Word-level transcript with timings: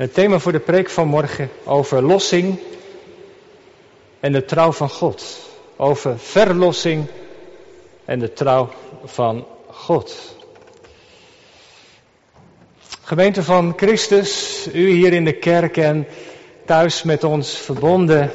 Het 0.00 0.14
thema 0.14 0.38
voor 0.38 0.52
de 0.52 0.60
preek 0.60 0.90
van 0.90 1.08
morgen 1.08 1.50
over 1.64 2.02
lossing 2.02 2.58
en 4.20 4.32
de 4.32 4.44
trouw 4.44 4.72
van 4.72 4.88
God. 4.88 5.38
Over 5.76 6.18
verlossing 6.18 7.06
en 8.04 8.18
de 8.18 8.32
trouw 8.32 8.68
van 9.04 9.46
God. 9.66 10.36
Gemeente 13.02 13.42
van 13.42 13.72
Christus, 13.76 14.66
u 14.72 14.88
hier 14.88 15.12
in 15.12 15.24
de 15.24 15.38
kerk 15.38 15.76
en 15.76 16.06
thuis 16.64 17.02
met 17.02 17.24
ons 17.24 17.56
verbonden. 17.56 18.30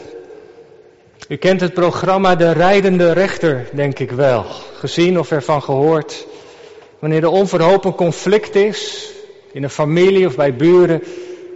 U 1.28 1.36
kent 1.36 1.62
het 1.62 1.74
programma 1.74 2.36
De 2.36 2.52
Rijdende 2.52 3.12
Rechter, 3.12 3.68
denk 3.74 4.00
ik 4.00 4.12
wel. 4.12 4.44
Gezien 4.74 5.20
of 5.20 5.32
ervan 5.32 5.64
gehoord. 5.64 6.28
Wanneer 7.00 7.24
er 7.24 7.30
onverhopen 7.30 7.96
conflict 7.96 8.56
is, 8.56 9.12
in 9.52 9.64
een 9.64 9.70
familie 9.70 10.28
of 10.28 10.36
bij 10.36 10.56
buren, 10.56 11.04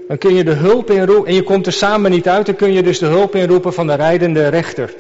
dan 0.10 0.18
kun 0.18 0.34
je 0.34 0.44
de 0.44 0.52
hulp 0.52 0.92
inroepen, 0.92 1.28
en 1.28 1.34
je 1.34 1.44
komt 1.44 1.66
er 1.66 1.74
samen 1.74 2.12
niet 2.12 2.28
uit, 2.28 2.46
dan 2.46 2.56
kun 2.56 2.74
je 2.74 2.84
dus 2.84 3.00
de 3.00 3.06
hulp 3.06 3.36
inroepen 3.36 3.74
van 3.74 3.88
de 3.88 3.94
rijdende 3.94 4.48
rechter. 4.48 4.94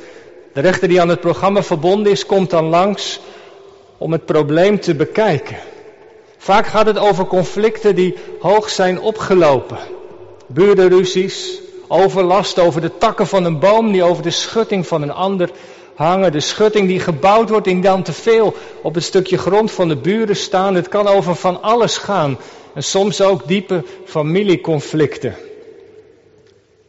De 0.53 0.61
rechter 0.61 0.88
die 0.88 1.01
aan 1.01 1.09
het 1.09 1.20
programma 1.20 1.63
verbonden 1.63 2.11
is, 2.11 2.25
komt 2.25 2.49
dan 2.49 2.65
langs 2.65 3.20
om 3.98 4.11
het 4.11 4.25
probleem 4.25 4.79
te 4.79 4.95
bekijken. 4.95 5.57
Vaak 6.37 6.67
gaat 6.67 6.85
het 6.85 6.98
over 6.98 7.25
conflicten 7.25 7.95
die 7.95 8.15
hoog 8.39 8.70
zijn 8.70 8.99
opgelopen. 8.99 9.77
Burenruzies, 10.48 11.62
overlast 11.87 12.59
over 12.59 12.81
de 12.81 12.98
takken 12.98 13.27
van 13.27 13.43
een 13.43 13.59
boom 13.59 13.91
die 13.91 14.03
over 14.03 14.23
de 14.23 14.31
schutting 14.31 14.87
van 14.87 15.01
een 15.01 15.13
ander 15.13 15.49
hangen. 15.99 16.31
De 16.31 16.39
schutting 16.39 16.88
die 16.88 16.99
gebouwd 16.99 17.49
wordt 17.49 17.67
in 17.67 17.81
dan 17.81 18.03
te 18.03 18.13
veel 18.13 18.55
op 18.81 18.95
het 18.95 19.03
stukje 19.03 19.38
grond 19.38 19.71
van 19.71 19.88
de 19.88 19.95
buren 19.95 20.35
staan. 20.35 20.76
Het 20.76 20.88
kan 20.88 21.07
over 21.07 21.35
van 21.35 21.62
alles 21.62 21.98
gaan. 21.98 22.38
En 22.73 22.84
soms 22.84 23.21
ook 23.21 23.48
diepe 23.48 23.84
familieconflicten. 24.05 25.35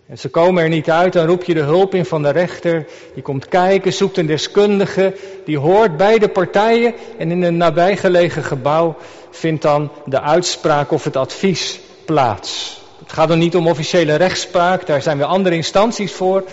En 0.09 0.19
ze 0.19 0.29
komen 0.29 0.63
er 0.63 0.69
niet 0.69 0.91
uit, 0.91 1.13
dan 1.13 1.27
roep 1.27 1.45
je 1.45 1.55
de 1.55 1.61
hulp 1.61 1.95
in 1.95 2.05
van 2.05 2.23
de 2.23 2.31
rechter. 2.31 2.87
Die 3.15 3.23
komt 3.23 3.49
kijken, 3.49 3.93
zoekt 3.93 4.17
een 4.17 4.27
deskundige. 4.27 5.15
Die 5.45 5.59
hoort 5.59 5.97
beide 5.97 6.29
partijen. 6.29 6.95
En 7.19 7.31
in 7.31 7.43
een 7.43 7.57
nabijgelegen 7.57 8.43
gebouw 8.43 8.97
vindt 9.31 9.63
dan 9.63 9.91
de 10.05 10.21
uitspraak 10.21 10.91
of 10.91 11.05
het 11.05 11.17
advies 11.17 11.81
plaats. 12.05 12.81
Het 12.99 13.13
gaat 13.13 13.29
dan 13.29 13.39
niet 13.39 13.57
om 13.57 13.69
officiële 13.69 14.15
rechtspraak, 14.15 14.87
daar 14.87 15.03
zijn 15.03 15.17
weer 15.17 15.27
andere 15.27 15.55
instanties 15.55 16.13
voor. 16.13 16.45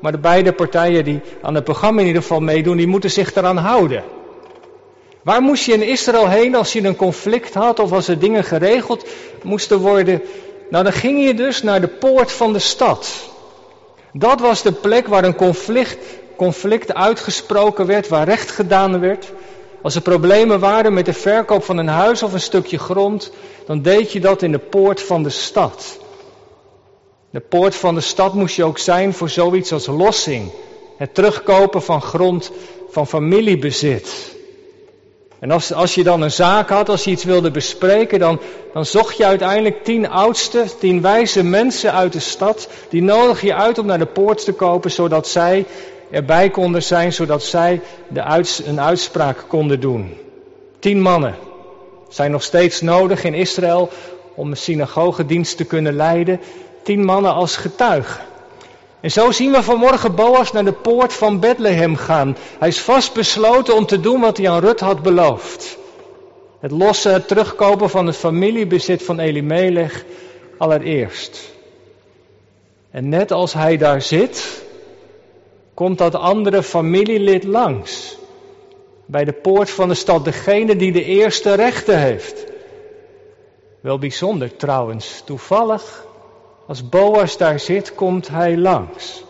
Maar 0.00 0.12
de 0.12 0.18
beide 0.18 0.52
partijen 0.52 1.04
die 1.04 1.20
aan 1.42 1.54
het 1.54 1.64
programma 1.64 2.00
in 2.00 2.06
ieder 2.06 2.22
geval 2.22 2.40
meedoen, 2.40 2.76
die 2.76 2.86
moeten 2.86 3.10
zich 3.10 3.34
eraan 3.34 3.56
houden. 3.56 4.02
Waar 5.22 5.42
moest 5.42 5.64
je 5.64 5.72
in 5.72 5.82
Israël 5.82 6.28
heen 6.28 6.54
als 6.54 6.72
je 6.72 6.82
een 6.82 6.96
conflict 6.96 7.54
had 7.54 7.78
of 7.78 7.92
als 7.92 8.08
er 8.08 8.18
dingen 8.18 8.44
geregeld 8.44 9.06
moesten 9.42 9.78
worden? 9.78 10.22
Nou, 10.70 10.84
dan 10.84 10.92
ging 10.92 11.24
je 11.24 11.34
dus 11.34 11.62
naar 11.62 11.80
de 11.80 11.88
poort 11.88 12.32
van 12.32 12.52
de 12.52 12.58
stad. 12.58 13.30
Dat 14.12 14.40
was 14.40 14.62
de 14.62 14.72
plek 14.72 15.06
waar 15.06 15.24
een 15.24 15.34
conflict, 15.34 15.98
conflict 16.36 16.94
uitgesproken 16.94 17.86
werd, 17.86 18.08
waar 18.08 18.24
recht 18.26 18.50
gedaan 18.50 19.00
werd. 19.00 19.32
Als 19.82 19.94
er 19.94 20.02
problemen 20.02 20.60
waren 20.60 20.94
met 20.94 21.06
de 21.06 21.12
verkoop 21.12 21.64
van 21.64 21.78
een 21.78 21.88
huis 21.88 22.22
of 22.22 22.32
een 22.32 22.40
stukje 22.40 22.78
grond, 22.78 23.32
dan 23.66 23.82
deed 23.82 24.12
je 24.12 24.20
dat 24.20 24.42
in 24.42 24.52
de 24.52 24.58
poort 24.58 25.02
van 25.02 25.22
de 25.22 25.30
stad. 25.30 25.98
De 27.34 27.40
poort 27.40 27.74
van 27.74 27.94
de 27.94 28.00
stad 28.00 28.34
moest 28.34 28.56
je 28.56 28.64
ook 28.64 28.78
zijn 28.78 29.14
voor 29.14 29.28
zoiets 29.28 29.72
als 29.72 29.86
lossing. 29.86 30.50
Het 30.96 31.14
terugkopen 31.14 31.82
van 31.82 32.02
grond, 32.02 32.50
van 32.90 33.06
familiebezit. 33.06 34.36
En 35.38 35.50
als, 35.50 35.72
als 35.72 35.94
je 35.94 36.02
dan 36.02 36.20
een 36.20 36.30
zaak 36.30 36.68
had, 36.68 36.88
als 36.88 37.04
je 37.04 37.10
iets 37.10 37.24
wilde 37.24 37.50
bespreken, 37.50 38.18
dan, 38.18 38.40
dan 38.72 38.86
zocht 38.86 39.16
je 39.16 39.24
uiteindelijk 39.24 39.84
tien 39.84 40.08
oudste, 40.08 40.64
tien 40.78 41.00
wijze 41.00 41.44
mensen 41.44 41.92
uit 41.92 42.12
de 42.12 42.20
stad. 42.20 42.68
Die 42.88 43.02
nodig 43.02 43.40
je 43.40 43.54
uit 43.54 43.78
om 43.78 43.86
naar 43.86 43.98
de 43.98 44.06
poort 44.06 44.44
te 44.44 44.52
kopen, 44.52 44.90
zodat 44.90 45.28
zij 45.28 45.66
erbij 46.10 46.50
konden 46.50 46.82
zijn, 46.82 47.12
zodat 47.12 47.42
zij 47.42 47.80
de 48.08 48.44
een 48.64 48.80
uitspraak 48.80 49.44
konden 49.48 49.80
doen. 49.80 50.16
Tien 50.78 51.00
mannen 51.00 51.34
zijn 52.08 52.30
nog 52.30 52.42
steeds 52.42 52.80
nodig 52.80 53.24
in 53.24 53.34
Israël 53.34 53.90
om 54.34 54.50
een 54.50 54.56
synagogedienst 54.56 55.56
te 55.56 55.64
kunnen 55.64 55.96
leiden. 55.96 56.40
Tien 56.84 57.04
mannen 57.04 57.34
als 57.34 57.56
getuigen. 57.56 58.24
En 59.00 59.10
zo 59.10 59.30
zien 59.30 59.52
we 59.52 59.62
vanmorgen 59.62 60.14
Boas 60.14 60.52
naar 60.52 60.64
de 60.64 60.72
poort 60.72 61.12
van 61.12 61.40
Bethlehem 61.40 61.96
gaan. 61.96 62.36
Hij 62.58 62.68
is 62.68 62.80
vastbesloten 62.80 63.74
om 63.74 63.86
te 63.86 64.00
doen 64.00 64.20
wat 64.20 64.36
hij 64.36 64.50
aan 64.50 64.60
Rut 64.60 64.80
had 64.80 65.02
beloofd. 65.02 65.78
Het 66.60 66.70
lossen, 66.70 67.12
het 67.12 67.28
terugkopen 67.28 67.90
van 67.90 68.06
het 68.06 68.16
familiebezit 68.16 69.02
van 69.02 69.18
Elimelech 69.18 70.04
allereerst. 70.58 71.52
En 72.90 73.08
net 73.08 73.32
als 73.32 73.52
hij 73.52 73.76
daar 73.76 74.02
zit, 74.02 74.62
komt 75.74 75.98
dat 75.98 76.14
andere 76.14 76.62
familielid 76.62 77.44
langs. 77.44 78.16
Bij 79.06 79.24
de 79.24 79.32
poort 79.32 79.70
van 79.70 79.88
de 79.88 79.94
stad, 79.94 80.24
degene 80.24 80.76
die 80.76 80.92
de 80.92 81.04
eerste 81.04 81.54
rechten 81.54 81.98
heeft. 81.98 82.44
Wel 83.80 83.98
bijzonder 83.98 84.56
trouwens, 84.56 85.22
toevallig 85.24 86.06
als 86.66 86.88
Boas 86.88 87.36
daar 87.36 87.60
zit, 87.60 87.94
komt 87.94 88.28
hij 88.28 88.56
langs. 88.56 89.24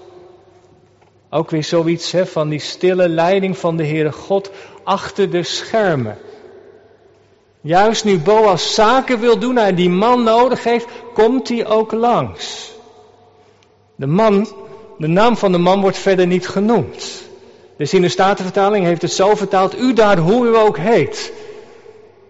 Ook 1.30 1.50
weer 1.50 1.64
zoiets 1.64 2.12
hè, 2.12 2.26
van 2.26 2.48
die 2.48 2.60
stille 2.60 3.08
leiding 3.08 3.58
van 3.58 3.76
de 3.76 3.86
Heere 3.86 4.12
God 4.12 4.50
achter 4.84 5.30
de 5.30 5.42
schermen. 5.42 6.18
Juist 7.60 8.04
nu 8.04 8.18
Boas 8.18 8.74
zaken 8.74 9.20
wil 9.20 9.38
doen 9.38 9.58
en 9.58 9.74
die 9.74 9.90
man 9.90 10.22
nodig 10.22 10.64
heeft, 10.64 10.86
komt 11.14 11.48
hij 11.48 11.66
ook 11.66 11.92
langs. 11.92 12.72
De 13.96 14.06
man, 14.06 14.48
de 14.98 15.06
naam 15.06 15.36
van 15.36 15.52
de 15.52 15.58
man 15.58 15.80
wordt 15.80 15.98
verder 15.98 16.26
niet 16.26 16.48
genoemd. 16.48 17.22
Dus 17.76 17.94
in 17.94 18.02
de 18.02 18.08
Statenvertaling 18.08 18.84
heeft 18.84 19.02
het 19.02 19.12
zo 19.12 19.34
vertaald, 19.34 19.78
u 19.78 19.92
daar 19.92 20.18
hoe 20.18 20.46
u 20.46 20.56
ook 20.56 20.78
heet. 20.78 21.32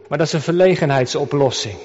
Maar 0.08 0.18
dat 0.18 0.26
is 0.26 0.32
een 0.32 0.40
verlegenheidsoplossing. 0.40 1.76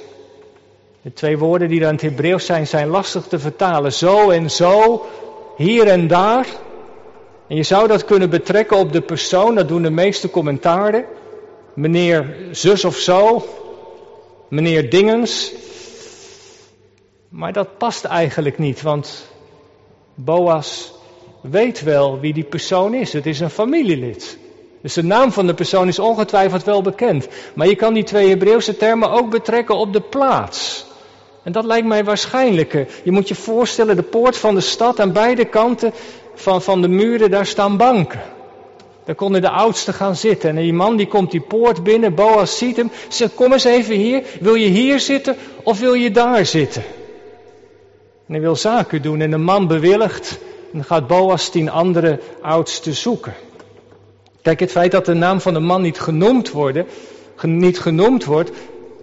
De 1.02 1.14
twee 1.14 1.38
woorden 1.38 1.68
die 1.68 1.80
dan 1.80 1.90
in 1.90 1.96
het 1.96 2.04
Hebreeuws 2.04 2.46
zijn, 2.46 2.68
zijn 2.68 2.88
lastig 2.88 3.28
te 3.28 3.40
vertalen. 3.40 3.94
Zo 3.94 4.30
en 4.30 4.52
zo, 4.52 5.06
hier 5.58 5.88
en 5.88 6.08
daar. 6.08 6.48
En 7.48 7.56
je 7.56 7.64
zou 7.64 7.88
dat 7.88 8.06
kunnen 8.06 8.30
betrekken 8.30 8.78
op 8.78 8.94
de 8.94 9.02
persoon, 9.02 9.56
dat 9.56 9.68
doen 9.68 9.82
de 9.82 9.90
meeste 9.90 10.30
commentaren. 10.30 11.06
Meneer 11.74 12.36
zus 12.52 12.86
of 12.86 12.96
zo, 12.96 13.46
meneer 14.50 14.90
Dingens. 14.90 15.54
Maar 17.30 17.54
dat 17.54 17.78
past 17.78 18.04
eigenlijk 18.04 18.58
niet, 18.58 18.82
want 18.82 19.30
Boas 20.16 20.94
weet 21.42 21.84
wel 21.84 22.20
wie 22.20 22.34
die 22.34 22.44
persoon 22.44 22.94
is. 22.94 23.14
Het 23.14 23.26
is 23.26 23.40
een 23.40 23.50
familielid. 23.50 24.38
Dus 24.82 24.94
de 24.94 25.04
naam 25.04 25.32
van 25.32 25.48
de 25.48 25.54
persoon 25.54 25.88
is 25.88 26.00
ongetwijfeld 26.00 26.64
wel 26.64 26.82
bekend. 26.82 27.28
Maar 27.56 27.68
je 27.68 27.76
kan 27.76 27.94
die 27.94 28.04
twee 28.04 28.30
Hebreeuwse 28.30 28.78
termen 28.78 29.12
ook 29.12 29.30
betrekken 29.30 29.76
op 29.76 29.94
de 29.94 30.02
plaats. 30.02 30.88
En 31.44 31.52
dat 31.52 31.66
lijkt 31.66 31.88
mij 31.88 32.04
waarschijnlijker. 32.04 32.88
Je 33.04 33.12
moet 33.12 33.28
je 33.28 33.36
voorstellen, 33.36 33.96
de 33.96 34.04
poort 34.04 34.38
van 34.38 34.56
de 34.56 34.62
stad, 34.62 35.00
aan 35.00 35.12
beide 35.12 35.46
kanten 35.46 35.94
van, 36.36 36.62
van 36.62 36.82
de 36.82 36.88
muren, 36.88 37.32
daar 37.32 37.46
staan 37.46 37.78
banken. 37.78 38.22
Daar 39.06 39.16
konden 39.16 39.42
de 39.42 39.50
oudsten 39.50 39.94
gaan 39.94 40.16
zitten. 40.16 40.50
En 40.50 40.56
die 40.56 40.74
man 40.74 40.98
die 40.98 41.08
komt 41.08 41.32
die 41.32 41.42
poort 41.42 41.84
binnen, 41.84 42.16
Boas 42.16 42.58
ziet 42.58 42.78
hem, 42.78 42.92
zegt, 43.08 43.34
kom 43.34 43.54
eens 43.54 43.64
even 43.64 43.96
hier, 43.96 44.24
wil 44.40 44.56
je 44.56 44.68
hier 44.68 45.00
zitten 45.00 45.36
of 45.64 45.80
wil 45.80 45.94
je 45.94 46.12
daar 46.12 46.46
zitten? 46.46 46.84
En 48.28 48.34
hij 48.34 48.42
wil 48.42 48.56
zaken 48.56 49.02
doen 49.02 49.22
en 49.22 49.32
de 49.32 49.38
man 49.38 49.68
bewilligt 49.68 50.40
en 50.74 50.84
gaat 50.84 51.08
Boas 51.08 51.50
tien 51.50 51.70
andere 51.70 52.20
oudsten 52.42 52.96
zoeken. 52.96 53.34
Kijk, 54.42 54.60
het 54.60 54.72
feit 54.72 54.92
dat 54.92 55.06
de 55.06 55.14
naam 55.14 55.42
van 55.42 55.54
de 55.54 55.60
man 55.60 55.82
niet 55.82 56.00
genoemd, 56.00 56.52
worden, 56.52 56.86
niet 57.42 57.80
genoemd 57.80 58.26
wordt, 58.26 58.52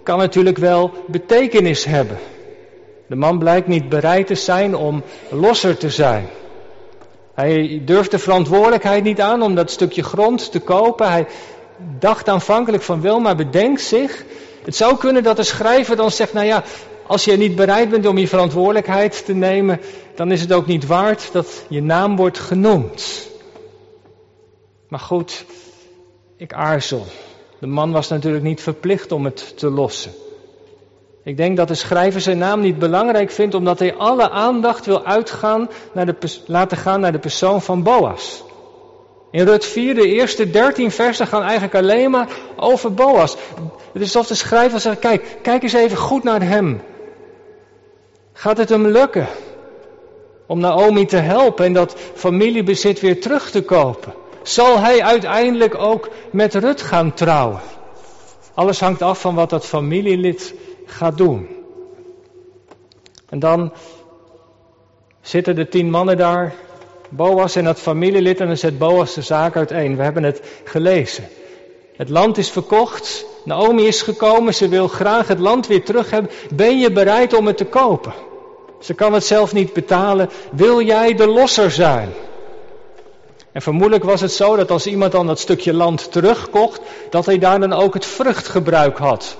kan 0.07 0.17
natuurlijk 0.17 0.57
wel 0.57 0.91
betekenis 1.07 1.85
hebben. 1.85 2.17
De 3.07 3.15
man 3.15 3.39
blijkt 3.39 3.67
niet 3.67 3.89
bereid 3.89 4.27
te 4.27 4.35
zijn 4.35 4.75
om 4.75 5.03
losser 5.29 5.77
te 5.77 5.89
zijn. 5.89 6.27
Hij 7.33 7.81
durft 7.85 8.11
de 8.11 8.19
verantwoordelijkheid 8.19 9.03
niet 9.03 9.21
aan 9.21 9.41
om 9.41 9.55
dat 9.55 9.71
stukje 9.71 10.03
grond 10.03 10.51
te 10.51 10.59
kopen. 10.59 11.09
Hij 11.09 11.27
dacht 11.99 12.29
aanvankelijk 12.29 12.83
van 12.83 13.01
wel, 13.01 13.19
maar 13.19 13.35
bedenk 13.35 13.79
zich. 13.79 14.25
Het 14.63 14.75
zou 14.75 14.97
kunnen 14.97 15.23
dat 15.23 15.35
de 15.35 15.43
schrijver 15.43 15.95
dan 15.95 16.11
zegt, 16.11 16.33
nou 16.33 16.45
ja, 16.45 16.63
als 17.07 17.25
je 17.25 17.37
niet 17.37 17.55
bereid 17.55 17.89
bent 17.89 18.05
om 18.05 18.17
je 18.17 18.27
verantwoordelijkheid 18.27 19.25
te 19.25 19.33
nemen, 19.33 19.79
dan 20.15 20.31
is 20.31 20.41
het 20.41 20.53
ook 20.53 20.65
niet 20.65 20.85
waard 20.85 21.29
dat 21.31 21.65
je 21.69 21.81
naam 21.81 22.15
wordt 22.15 22.39
genoemd. 22.39 23.29
Maar 24.87 24.99
goed, 24.99 25.45
ik 26.37 26.53
aarzel. 26.53 27.05
De 27.59 27.67
man 27.67 27.91
was 27.91 28.07
natuurlijk 28.07 28.43
niet 28.43 28.61
verplicht 28.61 29.11
om 29.11 29.25
het 29.25 29.57
te 29.57 29.69
lossen. 29.69 30.11
Ik 31.23 31.37
denk 31.37 31.57
dat 31.57 31.67
de 31.67 31.75
schrijver 31.75 32.21
zijn 32.21 32.37
naam 32.37 32.59
niet 32.59 32.79
belangrijk 32.79 33.31
vindt 33.31 33.55
omdat 33.55 33.79
hij 33.79 33.95
alle 33.95 34.29
aandacht 34.29 34.85
wil 34.85 35.05
uitgaan 35.05 35.69
naar 35.93 36.05
de, 36.05 36.15
laten 36.45 36.77
gaan 36.77 36.99
naar 36.99 37.11
de 37.11 37.19
persoon 37.19 37.61
van 37.61 37.83
Boas. 37.83 38.43
In 39.31 39.45
Rut 39.45 39.65
4, 39.65 39.95
de 39.95 40.07
eerste 40.07 40.49
13 40.49 40.91
versen 40.91 41.27
gaan 41.27 41.41
eigenlijk 41.41 41.75
alleen 41.75 42.11
maar 42.11 42.29
over 42.55 42.93
Boas. 42.93 43.37
Het 43.93 44.01
is 44.01 44.15
alsof 44.15 44.27
de 44.27 44.35
schrijver 44.35 44.79
zegt, 44.79 44.99
kijk, 44.99 45.37
kijk 45.41 45.63
eens 45.63 45.73
even 45.73 45.97
goed 45.97 46.23
naar 46.23 46.41
hem. 46.41 46.81
Gaat 48.33 48.57
het 48.57 48.69
hem 48.69 48.87
lukken 48.87 49.27
om 50.45 50.59
Naomi 50.59 51.05
te 51.05 51.17
helpen 51.17 51.65
en 51.65 51.73
dat 51.73 51.95
familiebezit 52.13 52.99
weer 52.99 53.21
terug 53.21 53.49
te 53.51 53.61
kopen? 53.61 54.13
Zal 54.47 54.79
hij 54.79 55.03
uiteindelijk 55.03 55.75
ook 55.75 56.09
met 56.31 56.55
Rut 56.55 56.81
gaan 56.81 57.13
trouwen? 57.13 57.59
Alles 58.53 58.79
hangt 58.79 59.01
af 59.01 59.21
van 59.21 59.35
wat 59.35 59.49
dat 59.49 59.65
familielid 59.65 60.53
gaat 60.85 61.17
doen. 61.17 61.47
En 63.29 63.39
dan 63.39 63.73
zitten 65.21 65.55
de 65.55 65.67
tien 65.67 65.89
mannen 65.89 66.17
daar, 66.17 66.53
Boas 67.09 67.55
en 67.55 67.63
dat 67.63 67.79
familielid, 67.79 68.39
en 68.39 68.47
dan 68.47 68.57
zet 68.57 68.77
Boas 68.77 69.13
de 69.13 69.21
zaak 69.21 69.55
uiteen. 69.55 69.95
We 69.95 70.03
hebben 70.03 70.23
het 70.23 70.41
gelezen. 70.63 71.23
Het 71.95 72.09
land 72.09 72.37
is 72.37 72.49
verkocht, 72.49 73.25
Naomi 73.45 73.87
is 73.87 74.01
gekomen, 74.01 74.53
ze 74.53 74.67
wil 74.67 74.87
graag 74.87 75.27
het 75.27 75.39
land 75.39 75.67
weer 75.67 75.83
terug 75.83 76.11
hebben. 76.11 76.31
Ben 76.53 76.79
je 76.79 76.91
bereid 76.91 77.33
om 77.33 77.47
het 77.47 77.57
te 77.57 77.65
kopen? 77.65 78.13
Ze 78.79 78.93
kan 78.93 79.13
het 79.13 79.25
zelf 79.25 79.53
niet 79.53 79.73
betalen. 79.73 80.29
Wil 80.51 80.81
jij 80.81 81.15
de 81.15 81.27
losser 81.27 81.71
zijn? 81.71 82.09
En 83.57 83.63
vermoedelijk 83.63 84.03
was 84.03 84.21
het 84.21 84.31
zo 84.31 84.55
dat 84.55 84.71
als 84.71 84.87
iemand 84.87 85.11
dan 85.11 85.27
dat 85.27 85.39
stukje 85.39 85.73
land 85.73 86.11
terugkocht, 86.11 86.81
dat 87.09 87.25
hij 87.25 87.37
daar 87.37 87.59
dan 87.59 87.73
ook 87.73 87.93
het 87.93 88.05
vruchtgebruik 88.05 88.97
had. 88.97 89.37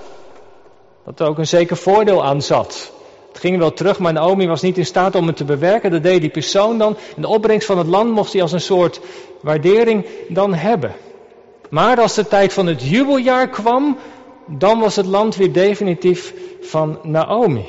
Dat 1.06 1.20
er 1.20 1.28
ook 1.28 1.38
een 1.38 1.48
zeker 1.48 1.78
voordeel 1.78 2.26
aan 2.26 2.42
zat. 2.42 2.92
Het 3.28 3.40
ging 3.40 3.58
wel 3.58 3.74
terug, 3.74 4.00
maar 4.00 4.14
Naomi 4.14 4.48
was 4.48 4.62
niet 4.62 4.78
in 4.78 4.86
staat 4.86 5.16
om 5.16 5.28
het 5.28 5.38
te 5.38 5.44
bewerken. 5.44 5.92
Dat 5.92 6.04
deed 6.04 6.22
die 6.22 6.30
persoon 6.30 6.78
dan. 6.78 6.98
En 7.16 7.22
de 7.22 7.28
opbrengst 7.28 7.68
van 7.68 7.78
het 7.78 7.88
land 7.88 8.12
mocht 8.12 8.34
hij 8.34 8.42
als 8.42 8.52
een 8.52 8.62
soort 8.62 9.00
waardering 9.42 10.06
dan 10.30 10.54
hebben. 10.54 10.96
Maar 11.70 12.00
als 12.00 12.14
de 12.14 12.28
tijd 12.28 12.54
van 12.54 12.68
het 12.68 12.82
jubeljaar 12.84 13.50
kwam, 13.50 13.98
dan 14.46 14.80
was 14.80 14.96
het 14.96 15.06
land 15.06 15.36
weer 15.36 15.54
definitief 15.54 16.34
van 16.62 17.00
Naomi. 17.04 17.66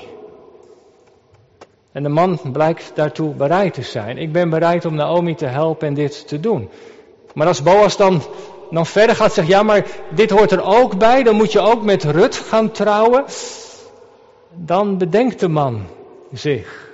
En 1.92 2.02
de 2.02 2.08
man 2.08 2.38
blijkt 2.52 2.92
daartoe 2.94 3.34
bereid 3.34 3.74
te 3.74 3.82
zijn. 3.82 4.18
Ik 4.18 4.32
ben 4.32 4.50
bereid 4.50 4.84
om 4.84 4.94
Naomi 4.94 5.34
te 5.34 5.46
helpen 5.46 5.88
en 5.88 5.94
dit 5.94 6.28
te 6.28 6.40
doen. 6.40 6.68
Maar 7.34 7.46
als 7.46 7.62
Boas 7.62 7.96
dan, 7.96 8.22
dan 8.70 8.86
verder 8.86 9.16
gaat 9.16 9.32
zeggen, 9.32 9.54
ja 9.54 9.62
maar 9.62 9.86
dit 10.10 10.30
hoort 10.30 10.50
er 10.50 10.64
ook 10.64 10.98
bij, 10.98 11.22
dan 11.22 11.34
moet 11.34 11.52
je 11.52 11.60
ook 11.60 11.82
met 11.82 12.04
Rut 12.04 12.36
gaan 12.36 12.70
trouwen. 12.70 13.24
Dan 14.54 14.98
bedenkt 14.98 15.40
de 15.40 15.48
man 15.48 15.86
zich. 16.32 16.90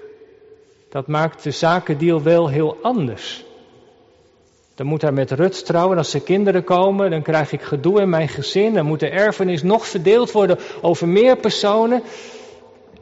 Dat 0.88 1.06
maakt 1.06 1.42
de 1.42 1.50
zakendeal 1.50 2.22
wel 2.22 2.48
heel 2.48 2.78
anders. 2.82 3.44
Dan 4.74 4.86
moet 4.86 5.02
hij 5.02 5.12
met 5.12 5.30
Rut 5.30 5.66
trouwen. 5.66 5.98
Als 5.98 6.14
er 6.14 6.20
kinderen 6.20 6.64
komen, 6.64 7.10
dan 7.10 7.22
krijg 7.22 7.52
ik 7.52 7.62
gedoe 7.62 8.00
in 8.00 8.08
mijn 8.08 8.28
gezin. 8.28 8.74
Dan 8.74 8.86
moet 8.86 9.00
de 9.00 9.08
erfenis 9.08 9.62
nog 9.62 9.86
verdeeld 9.86 10.32
worden 10.32 10.58
over 10.80 11.08
meer 11.08 11.36
personen. 11.36 12.02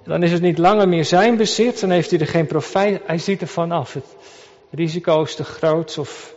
Dan 0.05 0.23
is 0.23 0.33
het 0.33 0.43
niet 0.43 0.59
langer 0.59 0.89
meer 0.89 1.05
zijn 1.05 1.37
bezit. 1.37 1.81
Dan 1.81 1.91
heeft 1.91 2.11
hij 2.11 2.21
er 2.21 2.27
geen 2.27 2.47
profijt. 2.47 3.01
Hij 3.07 3.19
ziet 3.19 3.41
er 3.41 3.47
vanaf. 3.47 3.95
Het 3.95 4.05
risico 4.71 5.23
is 5.23 5.35
te 5.35 5.45
groot. 5.45 5.99
Of 5.99 6.35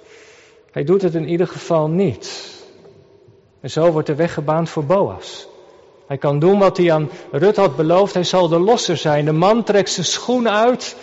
hij 0.71 0.83
doet 0.83 1.01
het 1.01 1.15
in 1.15 1.27
ieder 1.27 1.47
geval 1.47 1.88
niet. 1.88 2.53
En 3.62 3.69
zo 3.69 3.91
wordt 3.91 4.07
de 4.07 4.15
weg 4.15 4.33
gebaand 4.33 4.69
voor 4.69 4.85
Boas. 4.85 5.47
Hij 6.07 6.17
kan 6.17 6.39
doen 6.39 6.59
wat 6.59 6.77
hij 6.77 6.91
aan 6.91 7.09
Rut 7.31 7.56
had 7.56 7.75
beloofd. 7.75 8.13
Hij 8.13 8.23
zal 8.23 8.47
de 8.47 8.59
losser 8.59 8.97
zijn. 8.97 9.25
De 9.25 9.31
man 9.31 9.63
trekt 9.63 9.89
zijn 9.89 10.06
schoen 10.06 10.50
uit. 10.50 10.95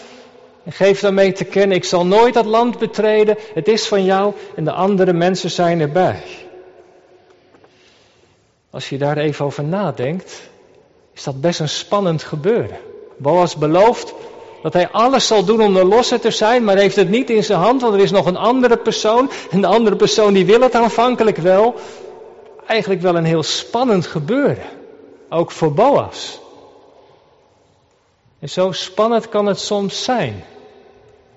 En 0.65 0.73
geeft 0.73 1.03
daarmee 1.03 1.33
te 1.33 1.45
kennen, 1.45 1.77
ik 1.77 1.85
zal 1.85 2.07
nooit 2.07 2.35
dat 2.35 2.45
land 2.45 2.79
betreden, 2.79 3.37
het 3.55 3.69
is 3.69 3.87
van 3.87 4.05
jou 4.05 4.35
en 4.57 4.65
de 4.65 4.73
andere 4.73 5.13
mensen 5.13 5.51
zijn 5.51 5.81
erbij. 5.81 6.23
Als 8.71 8.89
je 8.89 8.99
daar 8.99 9.17
even 9.17 9.45
over 9.45 9.65
nadenkt, 9.65 10.51
is 11.15 11.23
dat 11.23 11.41
best 11.41 11.61
een 11.61 11.69
spannend 11.69 12.23
gebeuren. 12.23 12.79
Boas 13.17 13.57
belooft 13.57 14.15
dat 14.63 14.73
hij 14.73 14.91
alles 14.91 15.27
zal 15.27 15.45
doen 15.45 15.63
om 15.63 15.75
de 15.75 15.85
losse 15.85 16.19
te 16.19 16.31
zijn, 16.31 16.65
maar 16.65 16.77
heeft 16.77 16.97
het 16.97 17.09
niet 17.09 17.31
in 17.31 17.45
zijn 17.45 17.59
hand, 17.59 17.81
want 17.81 17.95
er 17.95 18.01
is 18.01 18.11
nog 18.11 18.27
een 18.27 18.37
andere 18.37 18.77
persoon. 18.77 19.31
En 19.51 19.61
de 19.61 19.67
andere 19.67 19.97
persoon 19.97 20.33
die 20.33 20.47
wil 20.47 20.61
het 20.61 20.75
aanvankelijk 20.75 21.37
wel. 21.37 21.75
Eigenlijk 22.67 23.01
wel 23.01 23.17
een 23.17 23.25
heel 23.25 23.43
spannend 23.43 24.07
gebeuren. 24.07 24.65
Ook 25.29 25.51
voor 25.51 25.73
Boas. 25.73 26.41
En 28.39 28.49
zo 28.49 28.73
spannend 28.73 29.29
kan 29.29 29.47
het 29.47 29.61
soms 29.61 30.05
zijn. 30.05 30.45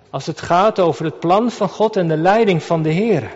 Als 0.10 0.26
het 0.26 0.42
gaat 0.42 0.80
over 0.80 1.06
het 1.06 1.20
plan 1.20 1.52
van 1.52 1.70
God 1.70 1.96
en 1.96 2.08
de 2.08 2.18
leiding 2.18 2.64
van 2.64 2.82
de 2.82 2.90
Heer. 2.90 3.36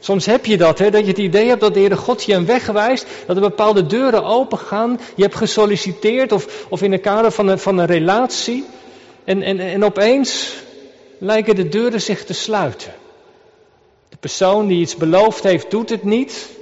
Soms 0.00 0.26
heb 0.26 0.46
je 0.46 0.56
dat, 0.56 0.78
hè, 0.78 0.90
dat 0.90 1.00
je 1.00 1.08
het 1.08 1.18
idee 1.18 1.48
hebt 1.48 1.60
dat 1.60 1.74
de 1.74 1.80
Heere 1.80 1.96
God 1.96 2.24
je 2.24 2.34
een 2.34 2.46
weg 2.46 2.66
wijst, 2.66 3.06
dat 3.26 3.36
er 3.36 3.42
bepaalde 3.42 3.86
deuren 3.86 4.24
open 4.24 4.58
gaan. 4.58 5.00
Je 5.14 5.22
hebt 5.22 5.34
gesolliciteerd 5.34 6.32
of, 6.32 6.66
of 6.68 6.82
in 6.82 6.92
het 6.92 7.00
kader 7.00 7.30
van 7.30 7.48
een, 7.48 7.58
van 7.58 7.78
een 7.78 7.86
relatie. 7.86 8.64
En, 9.24 9.42
en, 9.42 9.58
en 9.58 9.84
opeens 9.84 10.54
lijken 11.18 11.54
de 11.54 11.68
deuren 11.68 12.00
zich 12.00 12.24
te 12.24 12.34
sluiten. 12.34 12.92
De 14.08 14.16
persoon 14.16 14.66
die 14.66 14.80
iets 14.80 14.96
beloofd 14.96 15.42
heeft, 15.42 15.70
doet 15.70 15.90
het 15.90 16.04
niet. 16.04 16.56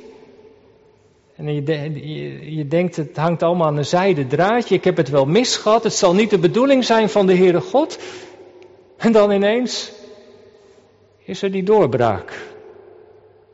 En 1.36 1.54
je, 1.54 2.54
je, 2.56 2.68
denkt, 2.68 2.96
het 2.96 3.16
hangt 3.16 3.42
allemaal 3.42 3.66
aan 3.66 3.76
een 3.76 3.84
zijde 3.84 4.26
draadje. 4.26 4.74
Ik 4.74 4.84
heb 4.84 4.96
het 4.96 5.08
wel 5.08 5.24
misgehad. 5.24 5.84
Het 5.84 5.94
zal 5.94 6.14
niet 6.14 6.30
de 6.30 6.38
bedoeling 6.38 6.84
zijn 6.84 7.08
van 7.08 7.26
de 7.26 7.36
Heere 7.36 7.60
God. 7.60 7.98
En 8.96 9.12
dan 9.12 9.30
ineens 9.30 9.92
is 11.24 11.42
er 11.42 11.50
die 11.50 11.62
doorbraak. 11.62 12.55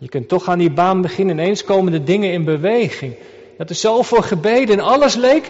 Je 0.02 0.08
kunt 0.08 0.28
toch 0.28 0.48
aan 0.48 0.58
die 0.58 0.70
baan 0.70 1.00
beginnen. 1.02 1.38
Ineens 1.38 1.64
komen 1.64 1.92
de 1.92 2.02
dingen 2.02 2.32
in 2.32 2.44
beweging. 2.44 3.14
Dat 3.58 3.70
er 3.70 3.76
zo 3.76 4.02
voor 4.02 4.22
gebeden 4.22 4.78
en 4.78 4.84
alles 4.84 5.14
leek. 5.14 5.48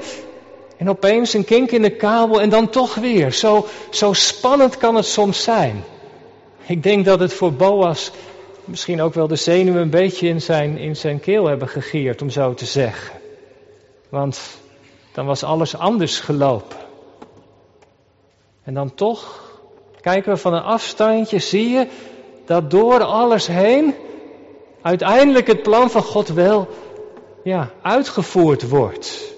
En 0.77 0.89
opeens 0.89 1.35
een 1.35 1.45
kink 1.45 1.71
in 1.71 1.83
de 1.83 1.91
kabel 1.91 2.41
en 2.41 2.49
dan 2.49 2.69
toch 2.69 2.95
weer. 2.95 3.33
Zo, 3.33 3.67
zo 3.91 4.13
spannend 4.13 4.77
kan 4.77 4.95
het 4.95 5.05
soms 5.05 5.43
zijn. 5.43 5.85
Ik 6.67 6.83
denk 6.83 7.05
dat 7.05 7.21
het 7.21 7.33
voor 7.33 7.53
Boas 7.53 8.11
misschien 8.65 9.03
ook 9.03 9.15
wel 9.15 9.29
de 9.29 9.37
zenuwen 9.37 9.83
een 9.83 9.91
beetje 9.91 10.29
in 10.29 10.41
zijn, 10.41 10.79
in 10.79 10.97
zijn 10.97 11.21
keel 11.21 11.47
hebben 11.47 11.69
gegeerd, 11.69 12.23
om 12.23 12.31
zo 12.31 12.55
te 12.55 12.67
zeggen. 12.67 13.21
Want 14.09 14.41
dan 15.13 15.27
was 15.27 15.43
alles 15.43 15.77
anders 15.77 16.21
gelopen. 16.21 16.77
En 18.63 18.75
dan 18.75 18.95
toch, 18.95 19.51
kijken 20.01 20.33
we 20.33 20.39
van 20.39 20.55
een 20.55 20.63
afstandje, 20.63 21.39
zie 21.39 21.69
je 21.69 21.87
dat 22.47 22.71
door 22.71 23.03
alles 23.03 23.47
heen 23.47 23.95
uiteindelijk 24.83 25.47
het 25.47 25.63
plan 25.63 25.91
van 25.91 26.03
God 26.03 26.29
wel 26.29 26.69
ja, 27.43 27.71
uitgevoerd 27.83 28.69
wordt. 28.69 29.33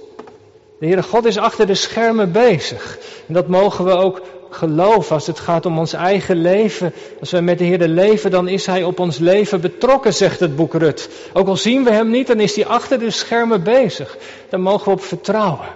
De 0.79 0.87
Heere 0.87 1.02
God 1.02 1.25
is 1.25 1.38
achter 1.38 1.67
de 1.67 1.75
schermen 1.75 2.32
bezig. 2.32 2.99
En 3.26 3.35
dat 3.35 3.49
mogen 3.49 3.85
we 3.85 3.91
ook 3.91 4.20
geloven 4.50 5.14
als 5.14 5.26
het 5.26 5.38
gaat 5.38 5.67
om 5.67 5.78
ons 5.78 5.92
eigen 5.92 6.37
leven. 6.37 6.92
Als 7.21 7.30
we 7.30 7.40
met 7.40 7.59
de 7.59 7.64
Heer 7.64 7.88
leven, 7.88 8.30
dan 8.30 8.49
is 8.49 8.66
Hij 8.66 8.85
op 8.85 8.99
ons 8.99 9.19
leven 9.19 9.61
betrokken, 9.61 10.14
zegt 10.14 10.40
het 10.40 10.57
boek 10.57 10.75
Rut. 10.75 11.09
Ook 11.33 11.49
al 11.49 11.57
zien 11.57 11.85
we 11.85 11.92
Hem 11.92 12.11
niet, 12.11 12.26
dan 12.26 12.40
is 12.40 12.57
Hij 12.57 12.66
achter 12.66 12.99
de 12.99 13.11
schermen 13.11 13.62
bezig. 13.62 14.16
Daar 14.49 14.61
mogen 14.61 14.85
we 14.85 14.90
op 14.90 15.02
vertrouwen. 15.02 15.69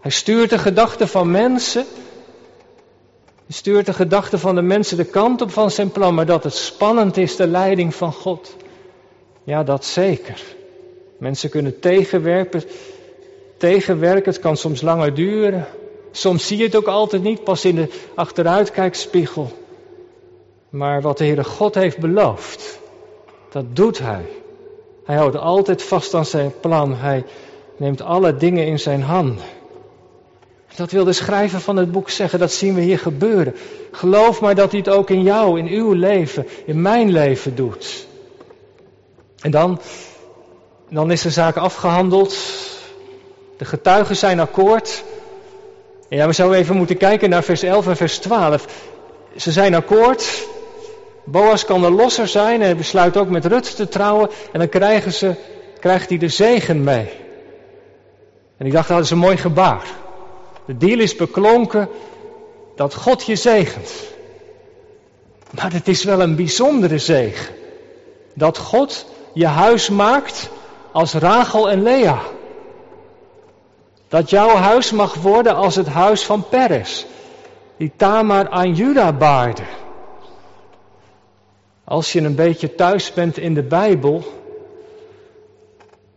Hij 0.00 0.10
stuurt 0.10 0.50
de 0.50 0.58
gedachten 0.58 1.08
van 1.08 1.30
mensen. 1.30 1.84
Hij 3.46 3.56
stuurt 3.56 3.86
de 3.86 3.92
gedachten 3.92 4.38
van 4.38 4.54
de 4.54 4.62
mensen 4.62 4.96
de 4.96 5.04
kant 5.04 5.42
op 5.42 5.50
van 5.50 5.70
zijn 5.70 5.90
plan. 5.90 6.14
Maar 6.14 6.26
dat 6.26 6.44
het 6.44 6.54
spannend 6.54 7.16
is, 7.16 7.36
de 7.36 7.46
leiding 7.46 7.94
van 7.94 8.12
God. 8.12 8.56
Ja, 9.46 9.62
dat 9.62 9.84
zeker. 9.84 10.42
Mensen 11.18 11.50
kunnen 11.50 11.80
tegenwerken, 11.80 12.62
tegenwerken, 13.56 14.32
het 14.32 14.40
kan 14.40 14.56
soms 14.56 14.80
langer 14.80 15.14
duren. 15.14 15.66
Soms 16.10 16.46
zie 16.46 16.56
je 16.56 16.64
het 16.64 16.76
ook 16.76 16.86
altijd 16.86 17.22
niet, 17.22 17.44
pas 17.44 17.64
in 17.64 17.74
de 17.74 17.88
achteruitkijkspiegel. 18.14 19.52
Maar 20.68 21.02
wat 21.02 21.18
de 21.18 21.24
Heere 21.24 21.44
God 21.44 21.74
heeft 21.74 21.98
beloofd, 21.98 22.80
dat 23.50 23.64
doet 23.76 23.98
Hij. 23.98 24.24
Hij 25.04 25.16
houdt 25.16 25.36
altijd 25.36 25.82
vast 25.82 26.14
aan 26.14 26.26
zijn 26.26 26.52
plan. 26.60 26.94
Hij 26.94 27.24
neemt 27.76 28.02
alle 28.02 28.36
dingen 28.36 28.66
in 28.66 28.78
zijn 28.78 29.02
handen. 29.02 29.44
Dat 30.76 30.90
wil 30.90 31.04
de 31.04 31.12
schrijver 31.12 31.60
van 31.60 31.76
het 31.76 31.92
boek 31.92 32.10
zeggen, 32.10 32.38
dat 32.38 32.52
zien 32.52 32.74
we 32.74 32.80
hier 32.80 32.98
gebeuren. 32.98 33.54
Geloof 33.90 34.40
maar 34.40 34.54
dat 34.54 34.70
hij 34.70 34.80
het 34.80 34.88
ook 34.88 35.10
in 35.10 35.22
jou, 35.22 35.58
in 35.58 35.66
uw 35.66 35.92
leven, 35.92 36.46
in 36.64 36.82
mijn 36.82 37.10
leven 37.10 37.54
doet. 37.54 38.06
En 39.40 39.50
dan, 39.50 39.80
dan 40.90 41.10
is 41.10 41.22
de 41.22 41.30
zaak 41.30 41.56
afgehandeld. 41.56 42.36
De 43.56 43.64
getuigen 43.64 44.16
zijn 44.16 44.40
akkoord. 44.40 45.04
Ja, 46.08 46.26
we 46.26 46.32
zouden 46.32 46.58
even 46.58 46.76
moeten 46.76 46.96
kijken 46.96 47.30
naar 47.30 47.42
vers 47.42 47.62
11 47.62 47.86
en 47.86 47.96
vers 47.96 48.18
12. 48.18 48.66
Ze 49.36 49.52
zijn 49.52 49.74
akkoord. 49.74 50.46
Boas 51.24 51.64
kan 51.64 51.80
de 51.80 51.90
losser 51.90 52.28
zijn 52.28 52.60
en 52.60 52.66
hij 52.66 52.76
besluit 52.76 53.16
ook 53.16 53.28
met 53.28 53.44
Rut 53.44 53.76
te 53.76 53.88
trouwen. 53.88 54.30
En 54.52 54.58
dan 54.58 54.68
krijgen 54.68 55.12
ze, 55.12 55.34
krijgt 55.80 56.08
hij 56.08 56.18
de 56.18 56.28
zegen 56.28 56.84
mee. 56.84 57.10
En 58.56 58.66
ik 58.66 58.72
dacht, 58.72 58.88
dat 58.88 59.04
is 59.04 59.10
een 59.10 59.18
mooi 59.18 59.36
gebaar. 59.36 59.86
De 60.66 60.76
deal 60.76 60.98
is 60.98 61.16
beklonken 61.16 61.88
dat 62.76 62.94
God 62.94 63.26
je 63.26 63.36
zegent. 63.36 63.92
Maar 65.50 65.72
het 65.72 65.88
is 65.88 66.04
wel 66.04 66.20
een 66.20 66.36
bijzondere 66.36 66.98
zegen. 66.98 67.54
Dat 68.34 68.58
God 68.58 69.06
je 69.36 69.46
huis 69.46 69.88
maakt 69.88 70.50
als 70.92 71.12
Rachel 71.12 71.70
en 71.70 71.82
Lea. 71.82 72.18
Dat 74.08 74.30
jouw 74.30 74.48
huis 74.48 74.90
mag 74.90 75.14
worden 75.14 75.54
als 75.54 75.76
het 75.76 75.86
huis 75.86 76.24
van 76.24 76.48
Peres. 76.48 77.06
die 77.76 77.92
Tamar 77.96 78.48
aan 78.48 78.74
Juda 78.74 79.12
baarde. 79.12 79.62
Als 81.84 82.12
je 82.12 82.20
een 82.20 82.34
beetje 82.34 82.74
thuis 82.74 83.12
bent 83.12 83.38
in 83.38 83.54
de 83.54 83.62
Bijbel, 83.62 84.22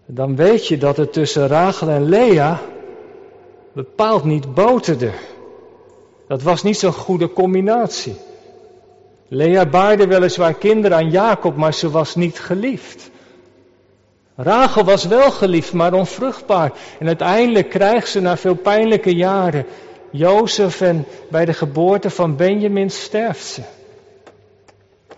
dan 0.05 0.35
weet 0.35 0.67
je 0.67 0.77
dat 0.77 0.97
het 0.97 1.13
tussen 1.13 1.47
Rachel 1.47 1.89
en 1.89 2.09
Lea 2.09 2.59
bepaald 3.73 4.23
niet 4.23 4.53
boterde. 4.53 5.11
Dat 6.27 6.41
was 6.41 6.63
niet 6.63 6.77
zo'n 6.77 6.93
goede 6.93 7.33
combinatie. 7.33 8.15
Lea 9.29 9.65
baarde 9.65 10.07
weliswaar 10.07 10.53
kinderen 10.53 10.97
aan 10.97 11.09
Jacob, 11.09 11.55
maar 11.55 11.73
ze 11.73 11.89
was 11.89 12.15
niet 12.15 12.39
geliefd. 12.39 13.09
Rachel 14.35 14.83
was 14.83 15.05
wel 15.05 15.31
geliefd, 15.31 15.73
maar 15.73 15.93
onvruchtbaar. 15.93 16.71
En 16.99 17.07
uiteindelijk 17.07 17.69
krijgt 17.69 18.09
ze 18.09 18.19
na 18.19 18.37
veel 18.37 18.55
pijnlijke 18.55 19.15
jaren 19.15 19.65
Jozef 20.11 20.81
en 20.81 21.05
bij 21.29 21.45
de 21.45 21.53
geboorte 21.53 22.09
van 22.09 22.35
Benjamin 22.35 22.89
sterft 22.89 23.45
ze. 23.45 23.61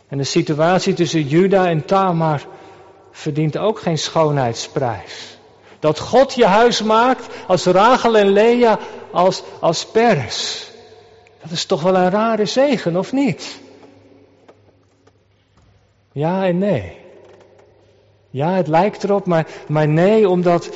En 0.08 0.18
de 0.18 0.24
situatie 0.24 0.94
tussen 0.94 1.28
Juda 1.28 1.68
en 1.68 1.86
Tamar 1.86 2.42
verdient 3.12 3.58
ook 3.58 3.80
geen 3.80 3.98
schoonheidsprijs. 3.98 5.38
Dat 5.80 6.00
God 6.00 6.34
je 6.34 6.46
huis 6.46 6.82
maakt 6.82 7.26
als 7.48 7.66
Rachel 7.66 8.18
en 8.18 8.30
Lea 8.30 8.80
als, 9.12 9.44
als 9.60 9.86
Peres. 9.86 10.72
Dat 11.42 11.52
is 11.52 11.66
toch 11.66 11.82
wel 11.82 11.96
een 11.96 12.10
rare 12.10 12.46
zegen, 12.46 12.98
of 12.98 13.12
niet? 13.12 13.60
Ja 16.12 16.46
en 16.46 16.58
nee. 16.58 16.98
Ja, 18.30 18.54
het 18.54 18.68
lijkt 18.68 19.04
erop, 19.04 19.26
maar, 19.26 19.48
maar 19.68 19.88
nee, 19.88 20.30
omdat 20.30 20.70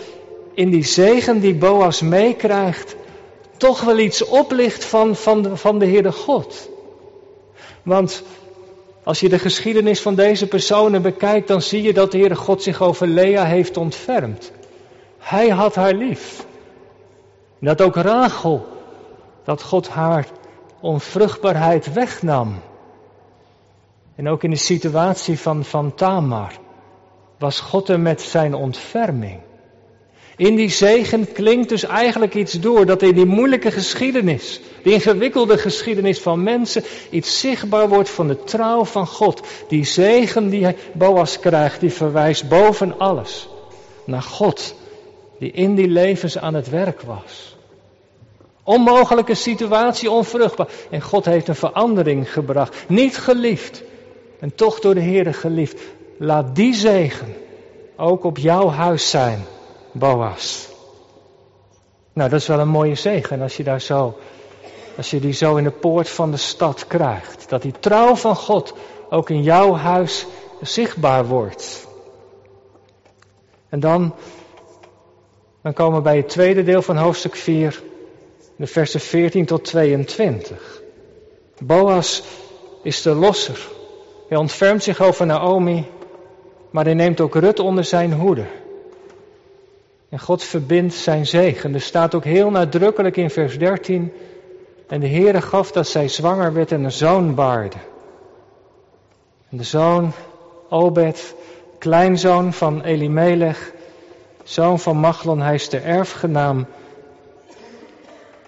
in 0.54 0.70
die 0.70 0.84
zegen 0.84 1.40
die 1.40 1.56
Boas 1.56 2.02
meekrijgt, 2.02 2.96
toch 3.58 3.82
wel 3.82 4.00
iets 4.00 4.26
oplicht 4.26 4.86
van, 4.86 5.16
van, 5.16 5.42
de, 5.42 5.58
van 5.58 5.80
de 5.80 5.86
Heere 5.86 6.12
God. 6.12 6.70
Want 7.84 8.24
als 9.04 9.20
je 9.20 9.30
de 9.30 9.40
geschiedenis 9.40 10.02
van 10.02 10.16
deze 10.16 10.48
personen 10.48 11.02
bekijkt, 11.02 11.48
dan 11.48 11.62
zie 11.62 11.82
je 11.82 11.94
dat 11.94 12.12
de 12.12 12.18
Heere 12.18 12.36
God 12.36 12.64
zich 12.64 12.82
over 12.82 13.08
Lea 13.08 13.46
heeft 13.46 13.78
ontfermd. 13.78 14.52
Hij 15.18 15.50
had 15.50 15.76
haar 15.76 15.94
lief. 15.94 16.46
Dat 17.60 17.82
ook 17.82 17.96
Rachel, 17.96 18.66
dat 19.44 19.62
God 19.62 19.88
haar 19.88 20.28
onvruchtbaarheid 20.80 21.94
wegnam. 21.94 22.56
En 24.16 24.30
ook 24.30 24.44
in 24.44 24.50
de 24.50 24.56
situatie 24.56 25.40
van, 25.40 25.66
van 25.66 25.94
Tamar 25.96 26.52
was 27.38 27.60
God 27.60 27.90
er 27.90 28.00
met 28.00 28.22
zijn 28.22 28.54
ontferming. 28.54 29.40
In 30.38 30.56
die 30.56 30.70
zegen 30.70 31.32
klinkt 31.32 31.70
dus 31.70 31.84
eigenlijk 31.84 32.36
iets 32.36 32.54
door 32.54 32.86
dat 32.86 33.02
in 33.02 33.16
die 33.16 33.26
moeilijke 33.26 33.72
geschiedenis, 33.72 34.62
die 34.84 34.94
ingewikkelde 34.94 35.58
geschiedenis 35.58 36.20
van 36.20 36.44
mensen, 36.44 36.84
iets 37.10 37.40
zichtbaar 37.40 37.90
wordt 37.90 38.10
van 38.10 38.28
de 38.28 38.44
trouw 38.44 38.86
van 38.86 39.08
God. 39.08 39.42
Die 39.68 39.86
zegen 39.86 40.50
die 40.50 40.76
Boas 40.94 41.40
krijgt, 41.40 41.80
die 41.80 41.94
verwijst 41.94 42.50
boven 42.50 43.00
alles 43.00 43.50
naar 44.06 44.22
God, 44.22 44.76
die 45.40 45.52
in 45.52 45.76
die 45.76 45.88
levens 45.88 46.38
aan 46.38 46.54
het 46.54 46.70
werk 46.70 47.02
was. 47.02 47.58
Onmogelijke 48.64 49.36
situatie, 49.36 50.12
onvruchtbaar. 50.12 50.68
En 50.90 51.02
God 51.02 51.26
heeft 51.26 51.48
een 51.48 51.56
verandering 51.56 52.32
gebracht. 52.32 52.76
Niet 52.88 53.18
geliefd, 53.18 53.84
en 54.46 54.56
toch 54.56 54.80
door 54.80 54.94
de 54.94 55.02
Heer 55.02 55.34
geliefd. 55.34 55.82
Laat 56.18 56.56
die 56.56 56.74
zegen 56.74 57.36
ook 57.96 58.24
op 58.24 58.38
jouw 58.38 58.70
huis 58.70 59.10
zijn, 59.10 59.46
Boas. 59.92 60.70
Nou, 62.14 62.30
dat 62.30 62.40
is 62.40 62.48
wel 62.48 62.60
een 62.60 62.68
mooie 62.68 62.96
zegen 62.96 63.42
als 63.42 63.58
je 63.58 63.64
daar 63.64 63.82
zo, 63.82 64.18
als 64.98 65.10
je 65.10 65.20
die 65.20 65.34
zo 65.34 65.56
in 65.56 65.64
de 65.64 65.72
poort 65.72 66.10
van 66.10 66.32
de 66.32 66.38
stad 66.38 66.88
krijgt. 66.88 67.50
Dat 67.50 67.62
die 67.62 67.74
trouw 67.80 68.16
van 68.16 68.36
God 68.36 68.74
ook 69.10 69.30
in 69.30 69.44
jouw 69.44 69.74
huis 69.74 70.26
zichtbaar 70.62 71.26
wordt. 71.26 71.88
En 73.70 73.80
dan, 73.80 74.16
dan 75.62 75.74
komen 75.74 75.98
we 75.98 76.04
bij 76.04 76.18
het 76.18 76.30
tweede 76.30 76.64
deel 76.64 76.82
van 76.82 76.98
hoofdstuk 76.98 77.36
4, 77.36 77.84
de 78.56 78.68
versen 78.68 79.00
14 79.00 79.46
tot 79.46 79.64
22. 79.64 80.82
Boas 81.60 82.24
is 82.84 83.02
de 83.02 83.14
losser. 83.14 83.74
Hij 84.28 84.38
ontfermt 84.38 84.84
zich 84.84 85.02
over 85.02 85.26
Naomi, 85.26 85.86
maar 86.70 86.86
hij 86.86 86.94
neemt 86.94 87.22
ook 87.22 87.36
Rut 87.36 87.60
onder 87.60 87.84
zijn 87.84 88.14
hoede. 88.14 88.46
En 90.10 90.20
God 90.20 90.44
verbindt 90.44 90.94
zijn 90.94 91.26
zegen. 91.26 91.74
Er 91.74 91.82
staat 91.82 92.16
ook 92.16 92.24
heel 92.24 92.50
nadrukkelijk 92.50 93.18
in 93.18 93.30
vers 93.30 93.58
13. 93.58 94.14
En 94.88 95.00
de 95.00 95.08
Heere 95.08 95.42
gaf 95.42 95.72
dat 95.72 95.88
zij 95.88 96.08
zwanger 96.08 96.54
werd 96.54 96.72
en 96.72 96.84
een 96.84 96.92
zoon 96.92 97.36
baarde. 97.36 97.78
En 99.50 99.58
de 99.58 99.64
zoon, 99.64 100.12
Obed, 100.70 101.36
kleinzoon 101.78 102.54
van 102.54 102.82
Elimelech, 102.82 103.72
zoon 104.44 104.80
van 104.80 104.98
Machlon, 104.98 105.42
hij 105.42 105.54
is 105.54 105.70
de 105.70 105.80
erfgenaam. 105.80 106.66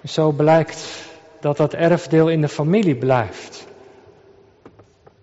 En 0.01 0.10
zo 0.10 0.31
blijkt 0.31 1.05
dat 1.39 1.57
dat 1.57 1.74
erfdeel 1.74 2.29
in 2.29 2.41
de 2.41 2.48
familie 2.48 2.96
blijft. 2.96 3.66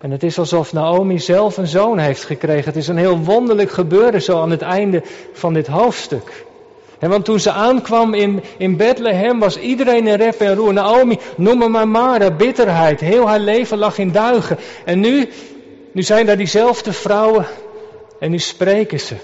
En 0.05 0.11
het 0.11 0.23
is 0.23 0.39
alsof 0.39 0.73
Naomi 0.73 1.19
zelf 1.19 1.57
een 1.57 1.67
zoon 1.67 1.99
heeft 1.99 2.25
gekregen. 2.25 2.65
Het 2.65 2.77
is 2.77 2.89
een 2.89 2.97
heel 2.97 3.19
wonderlijk 3.19 3.71
gebeuren 3.71 4.23
zo 4.23 4.41
aan 4.41 4.51
het 4.51 4.63
einde 4.63 5.03
van 5.33 5.55
dit 5.55 5.67
hoofdstuk. 5.67 6.45
En 6.99 7.11
want 7.11 7.25
toen 7.25 7.41
ze 7.41 7.51
aankwam 7.51 8.15
in, 8.15 8.43
in 8.57 8.77
Bethlehem 8.77 9.39
was 9.39 9.59
iedereen 9.59 10.07
in 10.07 10.15
rep 10.15 10.41
en 10.41 10.55
roer. 10.55 10.73
Naomi, 10.73 11.19
noem 11.37 11.59
me 11.59 11.69
maar 11.69 11.89
Mara, 11.89 12.31
bitterheid. 12.31 13.01
Heel 13.01 13.27
haar 13.27 13.39
leven 13.39 13.79
lag 13.79 13.99
in 13.99 14.13
duigen. 14.13 14.59
En 14.85 15.01
nu, 15.01 15.29
nu 15.93 16.03
zijn 16.03 16.27
daar 16.27 16.37
diezelfde 16.37 16.93
vrouwen 16.93 17.47
en 18.19 18.31
nu 18.31 18.39
spreken 18.39 19.01
ze. 19.01 19.17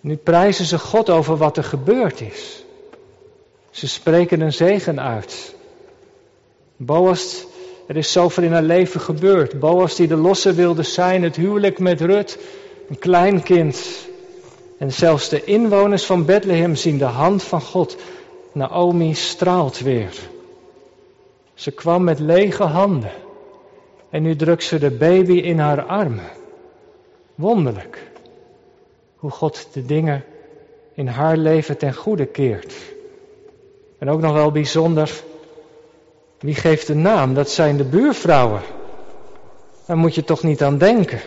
Nu 0.00 0.16
prijzen 0.16 0.64
ze 0.64 0.78
God 0.78 1.10
over 1.10 1.36
wat 1.36 1.56
er 1.56 1.64
gebeurd 1.64 2.20
is. 2.20 2.64
Ze 3.70 3.88
spreken 3.88 4.40
een 4.40 4.52
zegen 4.52 5.00
uit. 5.00 5.54
Boas 6.76 7.46
er 7.88 7.96
is 7.96 8.12
zoveel 8.12 8.42
in 8.42 8.52
haar 8.52 8.62
leven 8.62 9.00
gebeurd. 9.00 9.58
Boas 9.58 9.94
die 9.94 10.06
de 10.06 10.16
losse 10.16 10.52
wilde 10.52 10.82
zijn, 10.82 11.22
het 11.22 11.36
huwelijk 11.36 11.78
met 11.78 12.00
Rut, 12.00 12.38
een 12.88 12.98
klein 12.98 13.42
kind. 13.42 14.06
En 14.78 14.92
zelfs 14.92 15.28
de 15.28 15.44
inwoners 15.44 16.04
van 16.04 16.24
Bethlehem 16.24 16.74
zien 16.74 16.98
de 16.98 17.04
hand 17.04 17.42
van 17.42 17.60
God. 17.60 17.96
Naomi 18.52 19.14
straalt 19.14 19.78
weer. 19.78 20.18
Ze 21.54 21.70
kwam 21.70 22.04
met 22.04 22.18
lege 22.18 22.62
handen. 22.62 23.12
En 24.10 24.22
nu 24.22 24.36
drukt 24.36 24.64
ze 24.64 24.78
de 24.78 24.90
baby 24.90 25.32
in 25.32 25.58
haar 25.58 25.82
armen. 25.82 26.30
Wonderlijk. 27.34 28.10
Hoe 29.16 29.30
God 29.30 29.68
de 29.72 29.86
dingen 29.86 30.24
in 30.94 31.06
haar 31.06 31.36
leven 31.36 31.78
ten 31.78 31.94
goede 31.94 32.26
keert. 32.26 32.74
En 33.98 34.10
ook 34.10 34.20
nog 34.20 34.32
wel 34.32 34.50
bijzonder 34.50 35.22
wie 36.38 36.54
geeft 36.54 36.86
de 36.86 36.94
naam? 36.94 37.34
Dat 37.34 37.50
zijn 37.50 37.76
de 37.76 37.84
buurvrouwen. 37.84 38.60
Daar 39.86 39.96
moet 39.96 40.14
je 40.14 40.24
toch 40.24 40.42
niet 40.42 40.62
aan 40.62 40.78
denken. 40.78 41.20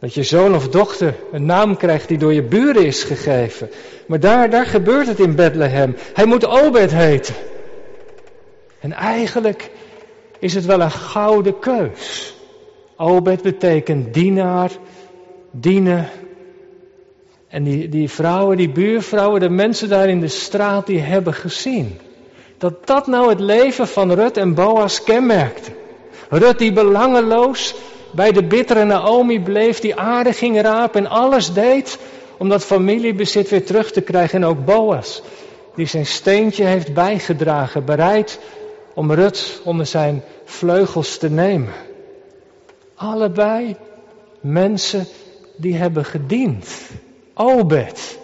Dat 0.00 0.14
je 0.14 0.22
zoon 0.22 0.54
of 0.54 0.68
dochter 0.68 1.14
een 1.32 1.46
naam 1.46 1.76
krijgt 1.76 2.08
die 2.08 2.18
door 2.18 2.32
je 2.32 2.42
buren 2.42 2.86
is 2.86 3.04
gegeven. 3.04 3.70
Maar 4.06 4.20
daar, 4.20 4.50
daar 4.50 4.66
gebeurt 4.66 5.06
het 5.06 5.18
in 5.18 5.34
Bethlehem. 5.34 5.96
Hij 6.14 6.24
moet 6.24 6.46
Obed 6.46 6.92
heten. 6.92 7.34
En 8.80 8.92
eigenlijk 8.92 9.70
is 10.38 10.54
het 10.54 10.64
wel 10.64 10.80
een 10.80 10.90
gouden 10.90 11.58
keus. 11.58 12.34
Obed 12.96 13.42
betekent 13.42 14.14
dienaar, 14.14 14.70
dienen. 15.50 16.08
En 17.48 17.64
die, 17.64 17.88
die 17.88 18.10
vrouwen, 18.10 18.56
die 18.56 18.70
buurvrouwen, 18.70 19.40
de 19.40 19.48
mensen 19.48 19.88
daar 19.88 20.08
in 20.08 20.20
de 20.20 20.28
straat, 20.28 20.86
die 20.86 21.00
hebben 21.00 21.34
gezien 21.34 21.98
dat 22.58 22.86
dat 22.86 23.06
nou 23.06 23.28
het 23.28 23.40
leven 23.40 23.88
van 23.88 24.12
Rut 24.12 24.36
en 24.36 24.54
Boas 24.54 25.02
kenmerkte. 25.02 25.70
Rut 26.28 26.58
die 26.58 26.72
belangeloos 26.72 27.74
bij 28.12 28.32
de 28.32 28.44
bittere 28.44 28.84
Naomi 28.84 29.40
bleef, 29.40 29.80
die 29.80 29.96
aarde 29.96 30.32
ging 30.32 30.60
rapen 30.60 31.04
en 31.04 31.10
alles 31.10 31.52
deed 31.52 31.98
om 32.38 32.48
dat 32.48 32.64
familiebezit 32.64 33.50
weer 33.50 33.64
terug 33.64 33.92
te 33.92 34.00
krijgen. 34.00 34.42
En 34.42 34.48
ook 34.48 34.64
Boas, 34.64 35.22
die 35.74 35.86
zijn 35.86 36.06
steentje 36.06 36.64
heeft 36.64 36.94
bijgedragen, 36.94 37.84
bereid 37.84 38.38
om 38.94 39.12
Rut 39.12 39.60
onder 39.64 39.86
zijn 39.86 40.22
vleugels 40.44 41.18
te 41.18 41.30
nemen. 41.30 41.72
Allebei 42.94 43.76
mensen 44.40 45.06
die 45.56 45.74
hebben 45.74 46.04
gediend. 46.04 46.90
Obed, 47.34 48.18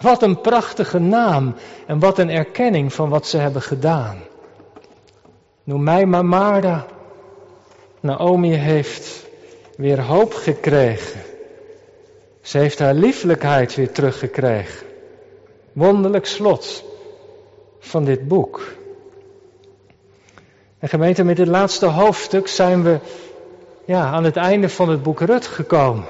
wat 0.00 0.22
een 0.22 0.40
prachtige 0.40 0.98
naam 0.98 1.54
en 1.86 1.98
wat 1.98 2.18
een 2.18 2.30
erkenning 2.30 2.92
van 2.92 3.08
wat 3.08 3.26
ze 3.26 3.36
hebben 3.36 3.62
gedaan. 3.62 4.18
Noem 5.64 5.82
mij 5.82 6.06
maar 6.06 6.24
Marda. 6.24 6.86
Naomi 8.00 8.52
heeft 8.52 9.26
weer 9.76 10.00
hoop 10.00 10.34
gekregen. 10.34 11.20
Ze 12.40 12.58
heeft 12.58 12.78
haar 12.78 12.94
lieflijkheid 12.94 13.74
weer 13.74 13.92
teruggekregen. 13.92 14.86
Wonderlijk 15.72 16.26
slot 16.26 16.84
van 17.80 18.04
dit 18.04 18.28
boek. 18.28 18.62
En 20.78 20.88
gemeente, 20.88 21.24
met 21.24 21.36
dit 21.36 21.46
laatste 21.46 21.86
hoofdstuk 21.86 22.48
zijn 22.48 22.82
we 22.82 22.98
ja, 23.84 24.10
aan 24.10 24.24
het 24.24 24.36
einde 24.36 24.68
van 24.68 24.88
het 24.88 25.02
boek 25.02 25.20
Rut 25.20 25.46
gekomen. 25.46 26.04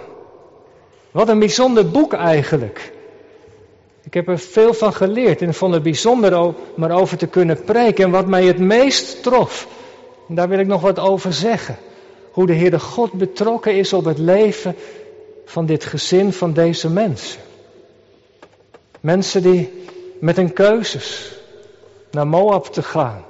Wat 1.10 1.28
een 1.28 1.38
bijzonder 1.38 1.90
boek 1.90 2.12
eigenlijk. 2.12 2.92
Ik 4.10 4.16
heb 4.16 4.28
er 4.28 4.38
veel 4.38 4.74
van 4.74 4.92
geleerd 4.92 5.42
en 5.42 5.54
vond 5.54 5.74
het 5.74 5.82
bijzonder 5.82 6.40
om 6.40 6.54
maar 6.74 6.90
over 6.90 7.16
te 7.16 7.26
kunnen 7.26 7.64
preken. 7.64 8.04
En 8.04 8.10
wat 8.10 8.26
mij 8.26 8.44
het 8.44 8.58
meest 8.58 9.22
trof, 9.22 9.68
en 10.28 10.34
daar 10.34 10.48
wil 10.48 10.58
ik 10.58 10.66
nog 10.66 10.80
wat 10.80 10.98
over 10.98 11.32
zeggen. 11.32 11.76
Hoe 12.32 12.46
de 12.46 12.54
Heere 12.54 12.78
God 12.78 13.12
betrokken 13.12 13.74
is 13.74 13.92
op 13.92 14.04
het 14.04 14.18
leven 14.18 14.76
van 15.44 15.66
dit 15.66 15.84
gezin, 15.84 16.32
van 16.32 16.52
deze 16.52 16.90
mensen. 16.90 17.40
Mensen 19.00 19.42
die 19.42 19.72
met 20.20 20.36
hun 20.36 20.52
keuzes 20.52 21.32
naar 22.10 22.26
Moab 22.26 22.66
te 22.66 22.82
gaan. 22.82 23.24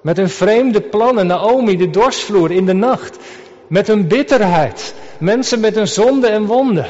Met 0.00 0.16
hun 0.16 0.30
vreemde 0.30 0.80
plannen, 0.80 1.26
Naomi, 1.26 1.76
de 1.76 1.90
dorsvloer 1.90 2.50
in 2.50 2.66
de 2.66 2.72
nacht. 2.72 3.18
Met 3.66 3.86
hun 3.86 4.08
bitterheid. 4.08 4.94
Mensen 5.18 5.60
met 5.60 5.74
hun 5.74 5.88
zonde 5.88 6.26
en 6.26 6.46
wonden. 6.46 6.86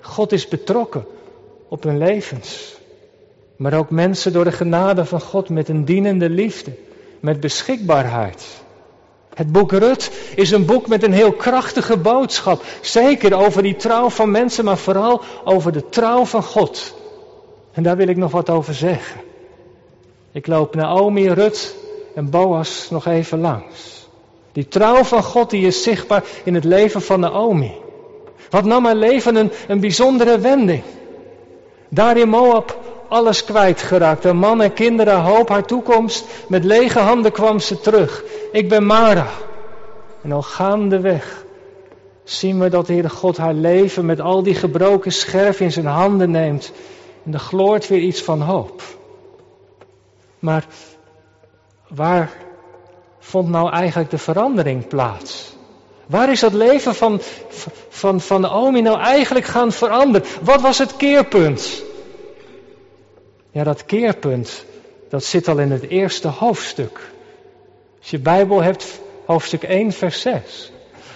God 0.00 0.32
is 0.32 0.48
betrokken 0.48 1.14
op 1.68 1.82
hun 1.82 1.98
levens. 1.98 2.74
Maar 3.56 3.74
ook 3.74 3.90
mensen 3.90 4.32
door 4.32 4.44
de 4.44 4.52
genade 4.52 5.04
van 5.04 5.20
God 5.20 5.48
met 5.48 5.68
een 5.68 5.84
dienende 5.84 6.30
liefde. 6.30 6.72
Met 7.20 7.40
beschikbaarheid. 7.40 8.64
Het 9.34 9.52
boek 9.52 9.72
Rut 9.72 10.10
is 10.34 10.50
een 10.50 10.64
boek 10.64 10.86
met 10.86 11.02
een 11.02 11.12
heel 11.12 11.32
krachtige 11.32 11.96
boodschap. 11.96 12.62
Zeker 12.80 13.34
over 13.34 13.62
die 13.62 13.76
trouw 13.76 14.10
van 14.10 14.30
mensen, 14.30 14.64
maar 14.64 14.78
vooral 14.78 15.22
over 15.44 15.72
de 15.72 15.88
trouw 15.88 16.24
van 16.24 16.42
God. 16.42 16.94
En 17.72 17.82
daar 17.82 17.96
wil 17.96 18.08
ik 18.08 18.16
nog 18.16 18.30
wat 18.30 18.50
over 18.50 18.74
zeggen. 18.74 19.20
Ik 20.32 20.46
loop 20.46 20.74
Naomi, 20.74 21.28
Rut 21.28 21.74
en 22.14 22.30
Boas 22.30 22.90
nog 22.90 23.06
even 23.06 23.40
langs. 23.40 24.08
Die 24.52 24.68
trouw 24.68 25.04
van 25.04 25.22
God 25.22 25.50
die 25.50 25.66
is 25.66 25.82
zichtbaar 25.82 26.24
in 26.44 26.54
het 26.54 26.64
leven 26.64 27.02
van 27.02 27.20
Naomi. 27.20 27.74
Wat 28.50 28.64
nam 28.64 28.84
haar 28.84 28.94
leven 28.94 29.36
een, 29.36 29.50
een 29.68 29.80
bijzondere 29.80 30.38
wending. 30.38 30.82
Daar 31.88 32.16
in 32.16 32.28
Moab 32.28 32.78
alles 33.08 33.44
kwijtgeraakt. 33.44 34.24
Haar 34.24 34.36
man 34.36 34.62
en 34.62 34.72
kinderen, 34.72 35.20
hoop, 35.20 35.48
haar 35.48 35.64
toekomst. 35.64 36.26
Met 36.48 36.64
lege 36.64 36.98
handen 36.98 37.32
kwam 37.32 37.58
ze 37.58 37.80
terug. 37.80 38.24
Ik 38.52 38.68
ben 38.68 38.86
Mara. 38.86 39.28
En 40.22 40.32
al 40.32 40.42
gaandeweg 40.42 41.44
zien 42.24 42.60
we 42.60 42.68
dat 42.68 42.86
de 42.86 42.92
Heere 42.92 43.08
God 43.08 43.36
haar 43.36 43.54
leven 43.54 44.06
met 44.06 44.20
al 44.20 44.42
die 44.42 44.54
gebroken 44.54 45.12
scherf 45.12 45.60
in 45.60 45.72
zijn 45.72 45.86
handen 45.86 46.30
neemt. 46.30 46.72
En 47.24 47.32
er 47.32 47.38
gloort 47.38 47.88
weer 47.88 48.00
iets 48.00 48.22
van 48.22 48.40
hoop. 48.40 48.82
Maar 50.38 50.66
waar 51.88 52.30
vond 53.18 53.48
nou 53.48 53.70
eigenlijk 53.70 54.10
de 54.10 54.18
verandering 54.18 54.86
plaats? 54.86 55.55
Waar 56.06 56.30
is 56.30 56.40
dat 56.40 56.52
leven 56.52 56.94
van, 56.94 57.20
van, 57.88 58.20
van 58.20 58.40
Naomi 58.40 58.80
nou 58.80 59.00
eigenlijk 59.00 59.46
gaan 59.46 59.72
veranderen? 59.72 60.28
Wat 60.42 60.60
was 60.60 60.78
het 60.78 60.96
keerpunt? 60.96 61.82
Ja, 63.50 63.64
dat 63.64 63.84
keerpunt, 63.84 64.64
dat 65.08 65.24
zit 65.24 65.48
al 65.48 65.58
in 65.58 65.70
het 65.70 65.88
eerste 65.88 66.28
hoofdstuk. 66.28 67.00
Als 68.00 68.10
je 68.10 68.18
Bijbel 68.18 68.62
hebt, 68.62 69.00
hoofdstuk 69.24 69.62
1, 69.62 69.92
vers 69.92 70.20
6. 70.20 70.72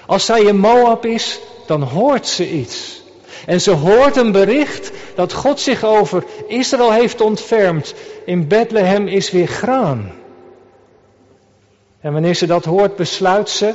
Als 0.07 0.25
zij 0.25 0.43
in 0.43 0.59
Moab 0.59 1.05
is, 1.05 1.41
dan 1.67 1.83
hoort 1.83 2.27
ze 2.27 2.51
iets. 2.51 3.03
En 3.47 3.61
ze 3.61 3.71
hoort 3.71 4.17
een 4.17 4.33
bericht 4.33 4.91
dat 5.15 5.33
God 5.33 5.61
zich 5.61 5.85
over 5.85 6.25
Israël 6.47 6.93
heeft 6.93 7.21
ontfermd. 7.21 7.95
In 8.25 8.49
Bethlehem 8.49 9.07
is 9.07 9.31
weer 9.31 9.47
graan. 9.47 10.13
En 12.01 12.13
wanneer 12.13 12.35
ze 12.35 12.47
dat 12.47 12.65
hoort, 12.65 12.97
besluit 12.97 13.51
ze 13.51 13.75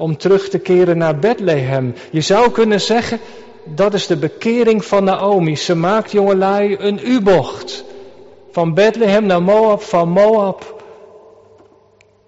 om 0.00 0.16
terug 0.16 0.48
te 0.48 0.58
keren 0.58 0.98
naar 0.98 1.18
Bethlehem. 1.18 1.94
Je 2.10 2.20
zou 2.20 2.50
kunnen 2.50 2.80
zeggen, 2.80 3.18
dat 3.64 3.94
is 3.94 4.06
de 4.06 4.16
bekering 4.16 4.84
van 4.84 5.04
Naomi. 5.04 5.56
Ze 5.56 5.74
maakt 5.74 6.12
jongelui 6.12 6.76
een 6.78 7.00
U-bocht. 7.06 7.84
Van 8.50 8.74
Bethlehem 8.74 9.26
naar 9.26 9.42
Moab, 9.42 9.82
van 9.82 10.08
Moab 10.08 10.82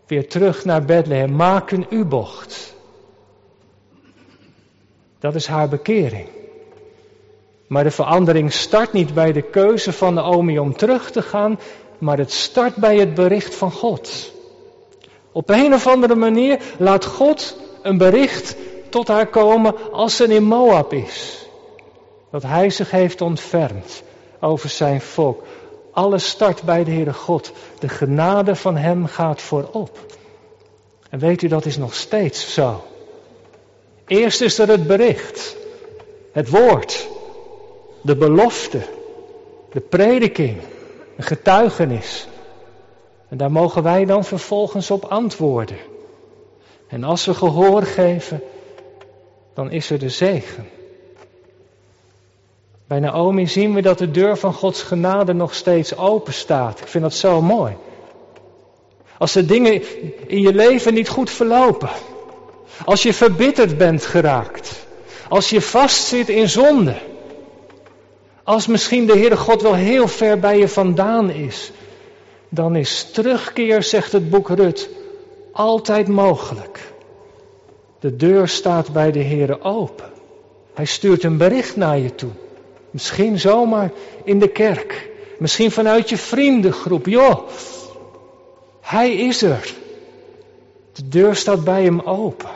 weer 0.06 0.28
terug 0.28 0.64
naar 0.64 0.84
Bethlehem. 0.84 1.36
Maak 1.36 1.70
een 1.70 1.86
U-bocht. 1.90 2.74
Dat 5.18 5.34
is 5.34 5.46
haar 5.46 5.68
bekering. 5.68 6.28
Maar 7.66 7.84
de 7.84 7.90
verandering 7.90 8.52
start 8.52 8.92
niet 8.92 9.14
bij 9.14 9.32
de 9.32 9.42
keuze 9.42 9.92
van 9.92 10.14
Naomi 10.14 10.58
om 10.58 10.76
terug 10.76 11.10
te 11.10 11.22
gaan, 11.22 11.58
maar 11.98 12.18
het 12.18 12.32
start 12.32 12.76
bij 12.76 12.96
het 12.96 13.14
bericht 13.14 13.54
van 13.54 13.72
God. 13.72 14.32
Op 15.32 15.50
een 15.50 15.74
of 15.74 15.86
andere 15.86 16.14
manier 16.14 16.58
laat 16.78 17.04
God 17.04 17.60
een 17.82 17.98
bericht 17.98 18.56
tot 18.88 19.08
haar 19.08 19.26
komen 19.26 19.92
als 19.92 20.16
ze 20.16 20.24
in 20.24 20.42
Moab 20.42 20.92
is. 20.92 21.46
Dat 22.30 22.42
hij 22.42 22.70
zich 22.70 22.90
heeft 22.90 23.20
ontfermd 23.20 24.02
over 24.40 24.68
zijn 24.68 25.00
volk. 25.00 25.42
Alles 25.92 26.28
start 26.28 26.62
bij 26.62 26.84
de 26.84 26.90
Heere 26.90 27.12
God. 27.12 27.52
De 27.78 27.88
genade 27.88 28.56
van 28.56 28.76
hem 28.76 29.06
gaat 29.06 29.42
voorop. 29.42 29.98
En 31.10 31.18
weet 31.18 31.42
u, 31.42 31.48
dat 31.48 31.66
is 31.66 31.76
nog 31.76 31.94
steeds 31.94 32.54
zo. 32.54 32.82
Eerst 34.06 34.40
is 34.40 34.58
er 34.58 34.68
het 34.68 34.86
bericht, 34.86 35.56
het 36.32 36.48
woord, 36.48 37.08
de 38.00 38.16
belofte, 38.16 38.80
de 39.72 39.80
prediking, 39.80 40.56
een 41.16 41.24
getuigenis. 41.24 42.26
En 43.28 43.36
daar 43.36 43.52
mogen 43.52 43.82
wij 43.82 44.04
dan 44.04 44.24
vervolgens 44.24 44.90
op 44.90 45.04
antwoorden. 45.04 45.76
En 46.92 47.04
als 47.04 47.24
we 47.24 47.34
gehoor 47.34 47.82
geven, 47.82 48.42
dan 49.54 49.70
is 49.70 49.90
er 49.90 49.98
de 49.98 50.08
zegen. 50.08 50.68
Bij 52.86 53.00
Naomi 53.00 53.46
zien 53.46 53.74
we 53.74 53.82
dat 53.82 53.98
de 53.98 54.10
deur 54.10 54.36
van 54.36 54.52
Gods 54.52 54.82
genade 54.82 55.32
nog 55.32 55.54
steeds 55.54 55.96
open 55.96 56.32
staat. 56.32 56.80
Ik 56.80 56.86
vind 56.86 57.04
dat 57.04 57.14
zo 57.14 57.42
mooi. 57.42 57.76
Als 59.18 59.32
de 59.32 59.44
dingen 59.44 59.82
in 60.28 60.40
je 60.40 60.54
leven 60.54 60.94
niet 60.94 61.08
goed 61.08 61.30
verlopen. 61.30 61.90
Als 62.84 63.02
je 63.02 63.14
verbitterd 63.14 63.78
bent 63.78 64.04
geraakt. 64.04 64.86
Als 65.28 65.50
je 65.50 65.60
vastzit 65.60 66.28
in 66.28 66.48
zonde. 66.48 66.96
Als 68.44 68.66
misschien 68.66 69.06
de 69.06 69.18
Heere 69.18 69.36
God 69.36 69.62
wel 69.62 69.74
heel 69.74 70.08
ver 70.08 70.38
bij 70.38 70.58
je 70.58 70.68
vandaan 70.68 71.30
is. 71.30 71.72
Dan 72.48 72.76
is 72.76 73.10
terugkeer, 73.12 73.82
zegt 73.82 74.12
het 74.12 74.30
boek 74.30 74.48
Rut, 74.48 74.88
altijd 75.52 76.08
mogelijk. 76.08 76.92
De 78.00 78.16
deur 78.16 78.48
staat 78.48 78.92
bij 78.92 79.12
de 79.12 79.22
Heere 79.22 79.62
open. 79.62 80.10
Hij 80.74 80.84
stuurt 80.84 81.24
een 81.24 81.36
bericht 81.36 81.76
naar 81.76 81.98
je 81.98 82.14
toe. 82.14 82.30
Misschien 82.90 83.38
zomaar 83.38 83.90
in 84.24 84.38
de 84.38 84.48
kerk. 84.48 85.10
Misschien 85.38 85.70
vanuit 85.70 86.08
je 86.08 86.16
vriendengroep. 86.16 87.06
Joh, 87.06 87.48
hij 88.80 89.14
is 89.16 89.42
er. 89.42 89.74
De 90.92 91.08
deur 91.08 91.36
staat 91.36 91.64
bij 91.64 91.84
hem 91.84 92.00
open. 92.00 92.50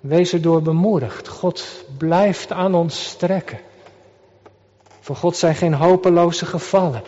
Wees 0.00 0.32
erdoor 0.32 0.62
bemoedigd. 0.62 1.28
God 1.28 1.84
blijft 1.98 2.52
aan 2.52 2.74
ons 2.74 3.04
strekken. 3.04 3.58
Voor 5.00 5.16
God 5.16 5.36
zijn 5.36 5.54
geen 5.54 5.74
hopeloze 5.74 6.46
gevallen. 6.46 7.02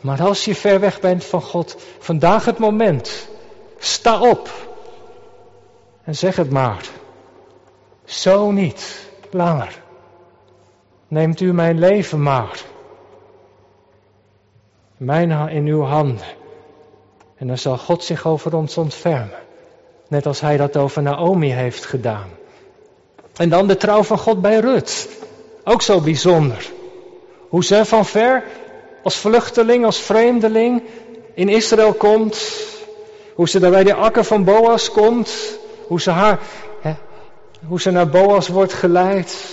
Maar 0.00 0.22
als 0.22 0.44
je 0.44 0.54
ver 0.54 0.80
weg 0.80 1.00
bent 1.00 1.24
van 1.24 1.42
God, 1.42 1.76
vandaag 1.98 2.44
het 2.44 2.58
moment. 2.58 3.28
Sta 3.78 4.20
op. 4.20 4.50
En 6.04 6.14
zeg 6.14 6.36
het 6.36 6.50
maar. 6.50 6.88
Zo 8.04 8.50
niet 8.50 9.10
langer. 9.30 9.82
Neemt 11.08 11.40
u 11.40 11.52
mijn 11.52 11.78
leven 11.78 12.22
maar. 12.22 12.62
Mijn 14.96 15.48
in 15.48 15.66
uw 15.66 15.82
handen. 15.82 16.26
En 17.36 17.46
dan 17.46 17.58
zal 17.58 17.78
God 17.78 18.04
zich 18.04 18.26
over 18.26 18.56
ons 18.56 18.76
ontfermen. 18.76 19.42
Net 20.08 20.26
als 20.26 20.40
hij 20.40 20.56
dat 20.56 20.76
over 20.76 21.02
Naomi 21.02 21.50
heeft 21.50 21.84
gedaan. 21.84 22.28
En 23.36 23.48
dan 23.48 23.66
de 23.66 23.76
trouw 23.76 24.02
van 24.02 24.18
God 24.18 24.40
bij 24.40 24.58
Rut. 24.58 25.08
Ook 25.64 25.82
zo 25.82 26.00
bijzonder. 26.00 26.70
Hoe 27.48 27.64
ze 27.64 27.84
van 27.84 28.04
ver 28.06 28.44
als 29.02 29.16
vluchteling, 29.16 29.84
als 29.84 29.98
vreemdeling 29.98 30.82
in 31.34 31.48
Israël 31.48 31.92
komt. 31.92 32.64
Hoe 33.34 33.48
ze 33.48 33.58
daar 33.58 33.70
bij 33.70 33.84
de 33.84 33.94
akker 33.94 34.24
van 34.24 34.44
Boas 34.44 34.90
komt. 34.90 35.58
Hoe 35.86 36.00
ze, 36.00 36.10
haar, 36.10 36.40
hè, 36.80 36.94
hoe 37.66 37.80
ze 37.80 37.90
naar 37.90 38.08
Boas 38.08 38.48
wordt 38.48 38.72
geleid. 38.72 39.44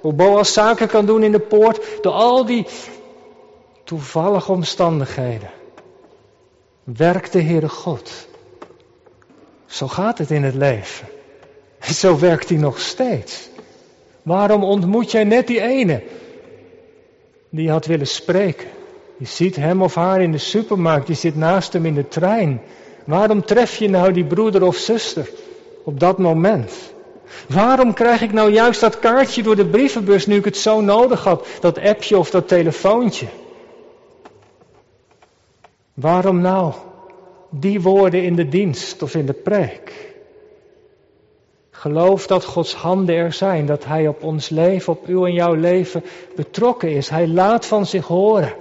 Hoe 0.00 0.12
Boas 0.12 0.52
zaken 0.52 0.88
kan 0.88 1.06
doen 1.06 1.22
in 1.22 1.32
de 1.32 1.40
poort. 1.40 1.80
Door 2.02 2.12
al 2.12 2.44
die 2.44 2.66
toevallige 3.84 4.52
omstandigheden. 4.52 5.50
Werkt 6.84 7.32
de 7.32 7.42
Heere 7.42 7.68
God. 7.68 8.26
Zo 9.66 9.88
gaat 9.88 10.18
het 10.18 10.30
in 10.30 10.42
het 10.42 10.54
leven. 10.54 11.08
En 11.78 11.94
zo 12.04 12.18
werkt 12.18 12.48
hij 12.48 12.58
nog 12.58 12.80
steeds. 12.80 13.48
Waarom 14.22 14.64
ontmoet 14.64 15.10
jij 15.10 15.24
net 15.24 15.46
die 15.46 15.60
ene 15.60 16.02
die 17.50 17.70
had 17.70 17.86
willen 17.86 18.06
spreken? 18.06 18.68
Je 19.16 19.26
ziet 19.26 19.56
hem 19.56 19.82
of 19.82 19.94
haar 19.94 20.22
in 20.22 20.32
de 20.32 20.38
supermarkt, 20.38 21.08
je 21.08 21.14
zit 21.14 21.36
naast 21.36 21.72
hem 21.72 21.86
in 21.86 21.94
de 21.94 22.08
trein. 22.08 22.60
Waarom 23.06 23.44
tref 23.44 23.76
je 23.76 23.88
nou 23.88 24.12
die 24.12 24.24
broeder 24.24 24.62
of 24.62 24.76
zuster 24.76 25.30
op 25.84 26.00
dat 26.00 26.18
moment? 26.18 26.72
Waarom 27.48 27.94
krijg 27.94 28.20
ik 28.22 28.32
nou 28.32 28.50
juist 28.50 28.80
dat 28.80 28.98
kaartje 28.98 29.42
door 29.42 29.56
de 29.56 29.66
brievenbus 29.66 30.26
nu 30.26 30.36
ik 30.36 30.44
het 30.44 30.56
zo 30.56 30.80
nodig 30.80 31.24
had, 31.24 31.46
dat 31.60 31.78
appje 31.78 32.18
of 32.18 32.30
dat 32.30 32.48
telefoontje? 32.48 33.26
Waarom 35.94 36.40
nou 36.40 36.72
die 37.50 37.80
woorden 37.80 38.22
in 38.22 38.36
de 38.36 38.48
dienst 38.48 39.02
of 39.02 39.14
in 39.14 39.26
de 39.26 39.32
preek? 39.32 40.14
Geloof 41.70 42.26
dat 42.26 42.44
Gods 42.44 42.74
handen 42.74 43.14
er 43.14 43.32
zijn, 43.32 43.66
dat 43.66 43.84
Hij 43.84 44.08
op 44.08 44.22
ons 44.22 44.48
leven, 44.48 44.92
op 44.92 45.06
uw 45.06 45.26
en 45.26 45.32
jouw 45.32 45.54
leven 45.54 46.04
betrokken 46.36 46.90
is. 46.90 47.08
Hij 47.08 47.28
laat 47.28 47.66
van 47.66 47.86
zich 47.86 48.06
horen. 48.06 48.54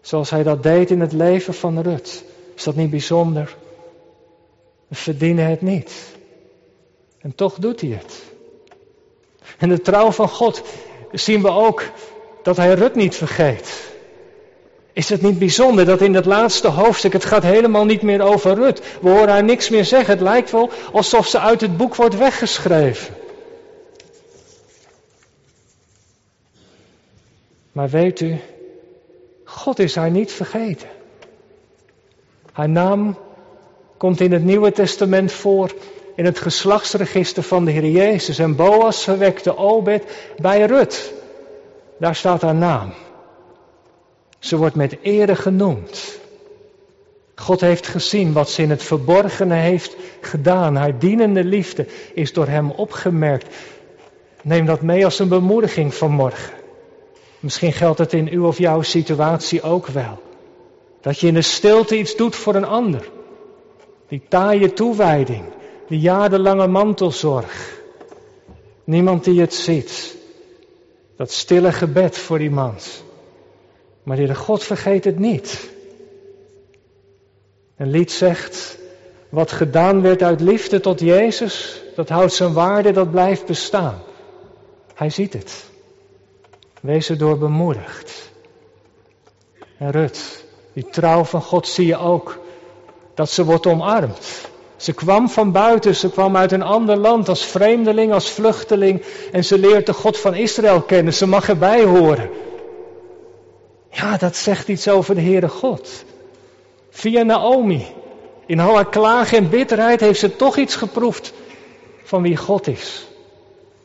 Zoals 0.00 0.30
Hij 0.30 0.42
dat 0.42 0.62
deed 0.62 0.90
in 0.90 1.00
het 1.00 1.12
leven 1.12 1.54
van 1.54 1.80
Rut. 1.80 2.24
Is 2.54 2.62
dat 2.62 2.74
niet 2.74 2.90
bijzonder? 2.90 3.56
We 4.88 4.94
verdienen 4.94 5.46
het 5.46 5.60
niet. 5.60 5.92
En 7.18 7.34
toch 7.34 7.54
doet 7.54 7.80
Hij 7.80 7.90
het. 7.90 8.22
En 9.58 9.68
de 9.68 9.80
trouw 9.80 10.10
van 10.10 10.28
God 10.28 10.62
zien 11.12 11.42
we 11.42 11.50
ook 11.50 11.82
dat 12.42 12.56
Hij 12.56 12.74
Rut 12.74 12.94
niet 12.94 13.14
vergeet. 13.14 13.92
Is 14.92 15.08
het 15.08 15.22
niet 15.22 15.38
bijzonder 15.38 15.84
dat 15.84 16.00
in 16.00 16.14
het 16.14 16.24
laatste 16.24 16.68
hoofdstuk, 16.68 17.12
het 17.12 17.24
gaat 17.24 17.42
helemaal 17.42 17.84
niet 17.84 18.02
meer 18.02 18.22
over 18.22 18.54
Rut. 18.54 18.82
We 19.00 19.08
horen 19.08 19.28
haar 19.28 19.44
niks 19.44 19.68
meer 19.68 19.84
zeggen. 19.84 20.14
Het 20.14 20.22
lijkt 20.22 20.50
wel 20.50 20.70
alsof 20.92 21.26
ze 21.26 21.38
uit 21.38 21.60
het 21.60 21.76
boek 21.76 21.94
wordt 21.94 22.16
weggeschreven. 22.16 23.14
Maar 27.72 27.88
weet 27.88 28.20
u, 28.20 28.40
God 29.44 29.78
is 29.78 29.94
haar 29.94 30.10
niet 30.10 30.32
vergeten. 30.32 30.88
Haar 32.54 32.68
naam 32.68 33.18
komt 33.96 34.20
in 34.20 34.32
het 34.32 34.44
Nieuwe 34.44 34.72
Testament 34.72 35.32
voor 35.32 35.74
in 36.14 36.24
het 36.24 36.38
geslachtsregister 36.38 37.42
van 37.42 37.64
de 37.64 37.70
Heer 37.70 37.90
Jezus. 37.90 38.38
En 38.38 38.56
Boas 38.56 39.02
verwekte 39.02 39.56
Obed 39.56 40.04
bij 40.36 40.64
Rut. 40.64 41.12
Daar 41.98 42.14
staat 42.14 42.42
haar 42.42 42.54
naam. 42.54 42.92
Ze 44.38 44.56
wordt 44.56 44.74
met 44.74 44.96
ere 45.02 45.36
genoemd. 45.36 46.18
God 47.34 47.60
heeft 47.60 47.86
gezien 47.86 48.32
wat 48.32 48.50
ze 48.50 48.62
in 48.62 48.70
het 48.70 48.82
verborgene 48.82 49.54
heeft 49.54 49.96
gedaan. 50.20 50.76
Haar 50.76 50.98
dienende 50.98 51.44
liefde 51.44 51.86
is 52.12 52.32
door 52.32 52.46
hem 52.46 52.70
opgemerkt. 52.70 53.54
Neem 54.42 54.66
dat 54.66 54.82
mee 54.82 55.04
als 55.04 55.18
een 55.18 55.28
bemoediging 55.28 55.94
vanmorgen. 55.94 56.54
Misschien 57.40 57.72
geldt 57.72 57.98
het 57.98 58.12
in 58.12 58.28
uw 58.28 58.46
of 58.46 58.58
jouw 58.58 58.82
situatie 58.82 59.62
ook 59.62 59.86
wel. 59.86 60.22
Dat 61.04 61.18
je 61.18 61.26
in 61.26 61.34
de 61.34 61.42
stilte 61.42 61.98
iets 61.98 62.16
doet 62.16 62.36
voor 62.36 62.54
een 62.54 62.64
ander. 62.64 63.10
Die 64.08 64.22
taaie 64.28 64.72
toewijding, 64.72 65.44
die 65.88 65.98
jarenlange 65.98 66.66
mantelzorg. 66.66 67.80
Niemand 68.84 69.24
die 69.24 69.40
het 69.40 69.54
ziet. 69.54 70.16
Dat 71.16 71.32
stille 71.32 71.72
gebed 71.72 72.18
voor 72.18 72.40
iemand. 72.40 73.04
Maar 74.02 74.16
de 74.16 74.34
God 74.34 74.62
vergeet 74.62 75.04
het 75.04 75.18
niet. 75.18 75.70
Een 77.76 77.90
lied 77.90 78.12
zegt, 78.12 78.78
wat 79.28 79.52
gedaan 79.52 80.02
werd 80.02 80.22
uit 80.22 80.40
liefde 80.40 80.80
tot 80.80 81.00
Jezus, 81.00 81.82
dat 81.94 82.08
houdt 82.08 82.32
zijn 82.32 82.52
waarde, 82.52 82.90
dat 82.90 83.10
blijft 83.10 83.46
bestaan. 83.46 84.02
Hij 84.94 85.10
ziet 85.10 85.32
het. 85.32 85.64
Wees 86.80 87.10
erdoor 87.10 87.38
bemoedigd. 87.38 88.32
En 89.78 89.90
Rut, 89.90 90.43
die 90.74 90.88
trouw 90.90 91.24
van 91.24 91.42
God 91.42 91.68
zie 91.68 91.86
je 91.86 91.96
ook, 91.96 92.38
dat 93.14 93.30
ze 93.30 93.44
wordt 93.44 93.66
omarmd. 93.66 94.48
Ze 94.76 94.92
kwam 94.92 95.28
van 95.28 95.52
buiten, 95.52 95.96
ze 95.96 96.10
kwam 96.10 96.36
uit 96.36 96.52
een 96.52 96.62
ander 96.62 96.96
land 96.96 97.28
als 97.28 97.44
vreemdeling, 97.44 98.12
als 98.12 98.30
vluchteling 98.30 99.02
en 99.32 99.44
ze 99.44 99.58
leert 99.58 99.86
de 99.86 99.92
God 99.92 100.18
van 100.18 100.34
Israël 100.34 100.82
kennen. 100.82 101.14
Ze 101.14 101.26
mag 101.26 101.48
erbij 101.48 101.84
horen. 101.84 102.30
Ja, 103.90 104.16
dat 104.16 104.36
zegt 104.36 104.68
iets 104.68 104.88
over 104.88 105.14
de 105.14 105.20
Heere 105.20 105.48
God. 105.48 106.04
Via 106.90 107.22
Naomi, 107.22 107.86
in 108.46 108.60
al 108.60 108.74
haar 108.74 108.88
klagen 108.88 109.38
en 109.38 109.50
bitterheid, 109.50 110.00
heeft 110.00 110.20
ze 110.20 110.36
toch 110.36 110.56
iets 110.56 110.76
geproefd 110.76 111.32
van 112.02 112.22
wie 112.22 112.36
God 112.36 112.66
is. 112.66 113.06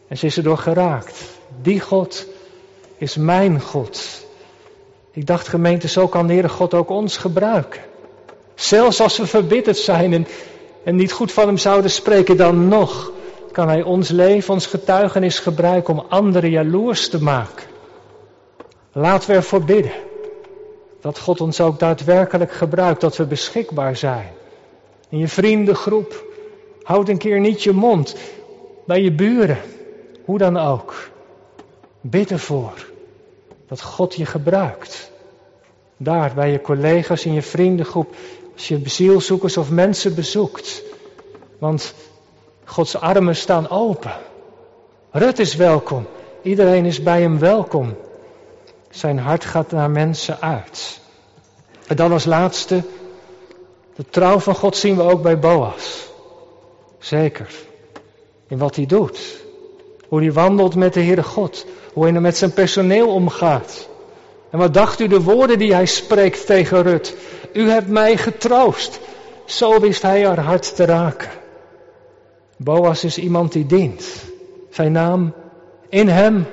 En 0.08 0.17
ze 0.17 0.25
is 0.25 0.38
erdoor 0.38 0.58
geraakt. 0.58 1.23
Die 1.62 1.80
God 1.80 2.25
is 2.97 3.15
mijn 3.15 3.62
God. 3.62 4.28
Ik 5.19 5.27
dacht 5.27 5.47
gemeente, 5.47 5.88
zo 5.88 6.08
kan 6.08 6.27
de 6.27 6.34
Heere 6.34 6.49
God 6.49 6.73
ook 6.73 6.89
ons 6.89 7.17
gebruiken. 7.17 7.82
Zelfs 8.55 9.01
als 9.01 9.17
we 9.17 9.27
verbitterd 9.27 9.77
zijn 9.77 10.25
en, 10.84 10.95
niet 10.95 11.12
goed 11.12 11.32
van 11.32 11.47
Hem 11.47 11.58
zouden 11.58 11.91
spreken, 11.91 12.38
dan 12.38 12.67
nog 12.67 13.12
kan 13.51 13.67
Hij 13.67 13.82
ons 13.82 14.10
leven, 14.10 14.53
ons 14.53 14.65
getuigenis 14.65 15.39
gebruiken 15.39 15.93
om 15.93 16.05
anderen 16.10 16.49
jaloers 16.49 17.10
te 17.10 17.23
maken. 17.23 17.65
Laten 18.91 19.29
we 19.29 19.36
ervoor 19.36 19.63
bidden. 19.63 19.91
Dat 21.01 21.19
God 21.19 21.41
ons 21.41 21.62
ook 21.62 21.79
daadwerkelijk 21.79 22.51
gebruikt, 22.51 23.01
dat 23.01 23.17
we 23.17 23.25
beschikbaar 23.25 23.95
zijn. 23.95 24.32
In 25.10 25.17
je 25.17 25.27
vriendengroep. 25.27 26.25
Houd 26.84 27.10
een 27.10 27.17
keer 27.17 27.39
niet 27.39 27.63
je 27.63 27.71
mond. 27.71 28.15
Bij 28.86 29.01
je 29.01 29.12
buren. 29.12 29.58
Hoe 30.25 30.38
dan 30.38 30.58
ook. 30.58 31.10
Bid 32.01 32.32
ervoor. 32.32 32.73
Dat 33.69 33.82
God 33.82 34.15
je 34.15 34.25
gebruikt. 34.25 35.12
Daar 35.97 36.34
bij 36.34 36.51
je 36.51 36.62
collega's 36.62 37.25
in 37.25 37.34
je 37.34 37.41
vriendengroep. 37.41 38.15
Als 38.53 38.67
je 38.67 38.82
zielzoekers 38.84 39.58
of 39.58 39.69
mensen 39.69 40.15
bezoekt. 40.15 40.84
Want 41.58 41.93
Gods 42.65 42.95
armen 42.95 43.36
staan 43.36 43.69
open. 43.69 44.13
Rut 45.12 45.39
is 45.39 45.55
welkom. 45.55 46.08
Iedereen 46.41 46.86
is 46.86 47.03
bij 47.03 47.21
hem 47.21 47.39
welkom. 47.39 47.95
Zijn 48.89 49.19
hart 49.19 49.45
gaat 49.45 49.71
naar 49.71 49.89
mensen 49.89 50.41
uit. 50.41 50.99
En 51.88 51.95
dan 51.95 52.12
als 52.12 52.25
laatste, 52.25 52.84
de 53.95 54.05
trouw 54.10 54.39
van 54.39 54.55
God 54.55 54.77
zien 54.77 54.95
we 54.95 55.01
ook 55.01 55.21
bij 55.21 55.39
Boas. 55.39 56.10
Zeker. 56.99 57.49
In 58.47 58.58
wat 58.58 58.75
hij 58.75 58.86
doet. 58.86 59.47
Hoe 60.10 60.22
hij 60.22 60.32
wandelt 60.32 60.76
met 60.76 60.93
de 60.93 61.02
Heere 61.04 61.24
God. 61.24 61.65
Hoe 61.93 62.04
hij 62.04 62.19
met 62.19 62.38
zijn 62.38 62.54
personeel 62.54 63.13
omgaat. 63.13 63.88
En 64.50 64.60
wat 64.60 64.74
dacht 64.74 65.00
u 65.00 65.08
de 65.08 65.22
woorden 65.22 65.58
die 65.58 65.74
hij 65.74 65.86
spreekt 65.86 66.45
tegen 66.45 66.82
Rut? 66.82 67.15
U 67.54 67.69
hebt 67.69 67.88
mij 67.88 68.17
getroost. 68.17 69.00
Zo 69.45 69.80
wist 69.80 70.02
hij 70.02 70.26
haar 70.26 70.39
hart 70.39 70.76
te 70.76 70.86
raken. 70.86 71.30
Boas 72.58 73.04
is 73.04 73.17
iemand 73.17 73.52
die 73.52 73.65
dient. 73.65 74.06
Zijn 74.69 74.91
naam 74.91 75.34
in 75.89 76.08
hem 76.08 76.45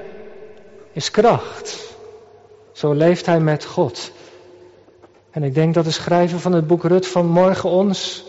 is 0.93 1.11
kracht. 1.11 1.97
Zo 2.73 2.93
leeft 2.93 3.27
hij 3.27 3.41
met 3.41 3.65
God. 3.65 4.13
En 5.31 5.43
ik 5.43 5.55
denk 5.55 5.75
dat 5.75 5.85
de 5.85 5.91
schrijver 5.91 6.41
van 6.41 6.53
het 6.53 6.67
boek 6.67 6.85
Rut 6.85 7.07
van 7.07 7.27
morgen 7.27 7.71
ons, 7.71 8.25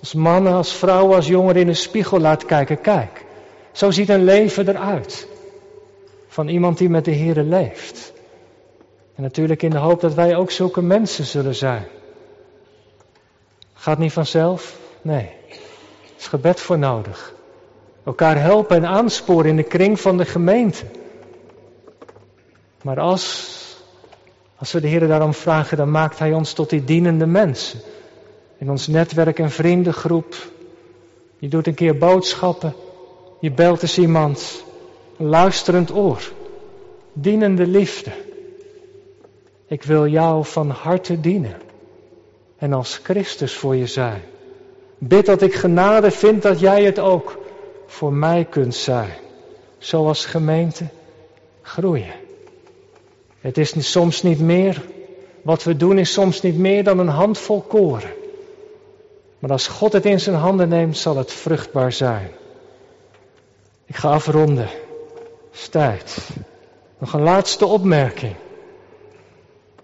als 0.00 0.14
mannen, 0.14 0.52
als 0.52 0.72
vrouwen, 0.72 1.16
als 1.16 1.26
jongeren 1.26 1.60
in 1.60 1.66
de 1.66 1.74
spiegel 1.74 2.20
laat 2.20 2.44
kijken. 2.44 2.80
Kijk, 2.80 3.23
zo 3.74 3.90
ziet 3.90 4.08
een 4.08 4.24
leven 4.24 4.68
eruit. 4.68 5.28
Van 6.28 6.48
iemand 6.48 6.78
die 6.78 6.88
met 6.88 7.04
de 7.04 7.14
Here 7.14 7.42
leeft. 7.42 8.12
En 9.14 9.22
natuurlijk 9.22 9.62
in 9.62 9.70
de 9.70 9.78
hoop 9.78 10.00
dat 10.00 10.14
wij 10.14 10.36
ook 10.36 10.50
zulke 10.50 10.82
mensen 10.82 11.24
zullen 11.24 11.54
zijn. 11.54 11.84
Gaat 13.74 13.98
niet 13.98 14.12
vanzelf? 14.12 14.78
Nee. 15.02 15.30
Er 15.48 15.58
is 16.18 16.26
gebed 16.26 16.60
voor 16.60 16.78
nodig. 16.78 17.34
Elkaar 18.04 18.40
helpen 18.40 18.76
en 18.76 18.86
aansporen 18.86 19.50
in 19.50 19.56
de 19.56 19.62
kring 19.62 20.00
van 20.00 20.16
de 20.16 20.24
gemeente. 20.24 20.84
Maar 22.82 23.00
als 23.00 23.52
als 24.64 24.72
we 24.72 24.80
de 24.80 24.88
Heer 24.88 25.08
daarom 25.08 25.34
vragen, 25.34 25.76
dan 25.76 25.90
maakt 25.90 26.18
Hij 26.18 26.32
ons 26.32 26.52
tot 26.52 26.70
die 26.70 26.84
dienende 26.84 27.26
mensen. 27.26 27.80
In 28.58 28.70
ons 28.70 28.86
netwerk 28.86 29.38
en 29.38 29.50
vriendengroep. 29.50 30.34
Je 31.38 31.48
doet 31.48 31.66
een 31.66 31.74
keer 31.74 31.98
boodschappen. 31.98 32.74
Je 33.44 33.50
belt 33.50 33.82
eens 33.82 33.98
iemand. 33.98 34.64
Luisterend 35.16 35.94
oor. 35.94 36.32
Dienende 37.12 37.66
liefde. 37.66 38.10
Ik 39.66 39.82
wil 39.82 40.06
jou 40.06 40.44
van 40.44 40.70
harte 40.70 41.20
dienen. 41.20 41.56
En 42.56 42.72
als 42.72 43.00
Christus 43.02 43.54
voor 43.54 43.76
je 43.76 43.86
zijn. 43.86 44.22
Bid 44.98 45.26
dat 45.26 45.42
ik 45.42 45.54
genade 45.54 46.10
vind 46.10 46.42
dat 46.42 46.60
jij 46.60 46.84
het 46.84 46.98
ook 46.98 47.38
voor 47.86 48.12
mij 48.12 48.46
kunt 48.50 48.74
zijn. 48.74 49.12
Zoals 49.78 50.24
gemeente 50.26 50.88
groeien. 51.62 52.14
Het 53.40 53.58
is 53.58 53.90
soms 53.90 54.22
niet 54.22 54.40
meer, 54.40 54.82
wat 55.42 55.62
we 55.62 55.76
doen 55.76 55.98
is 55.98 56.12
soms 56.12 56.40
niet 56.40 56.58
meer 56.58 56.84
dan 56.84 56.98
een 56.98 57.08
handvol 57.08 57.60
koren. 57.60 58.12
Maar 59.38 59.50
als 59.50 59.66
God 59.66 59.92
het 59.92 60.04
in 60.04 60.20
zijn 60.20 60.36
handen 60.36 60.68
neemt, 60.68 60.96
zal 60.96 61.16
het 61.16 61.32
vruchtbaar 61.32 61.92
zijn. 61.92 62.30
Ik 63.86 63.96
ga 63.96 64.08
afronden. 64.08 64.68
Stijt. 65.50 66.18
Nog 66.98 67.12
een 67.12 67.22
laatste 67.22 67.66
opmerking. 67.66 68.34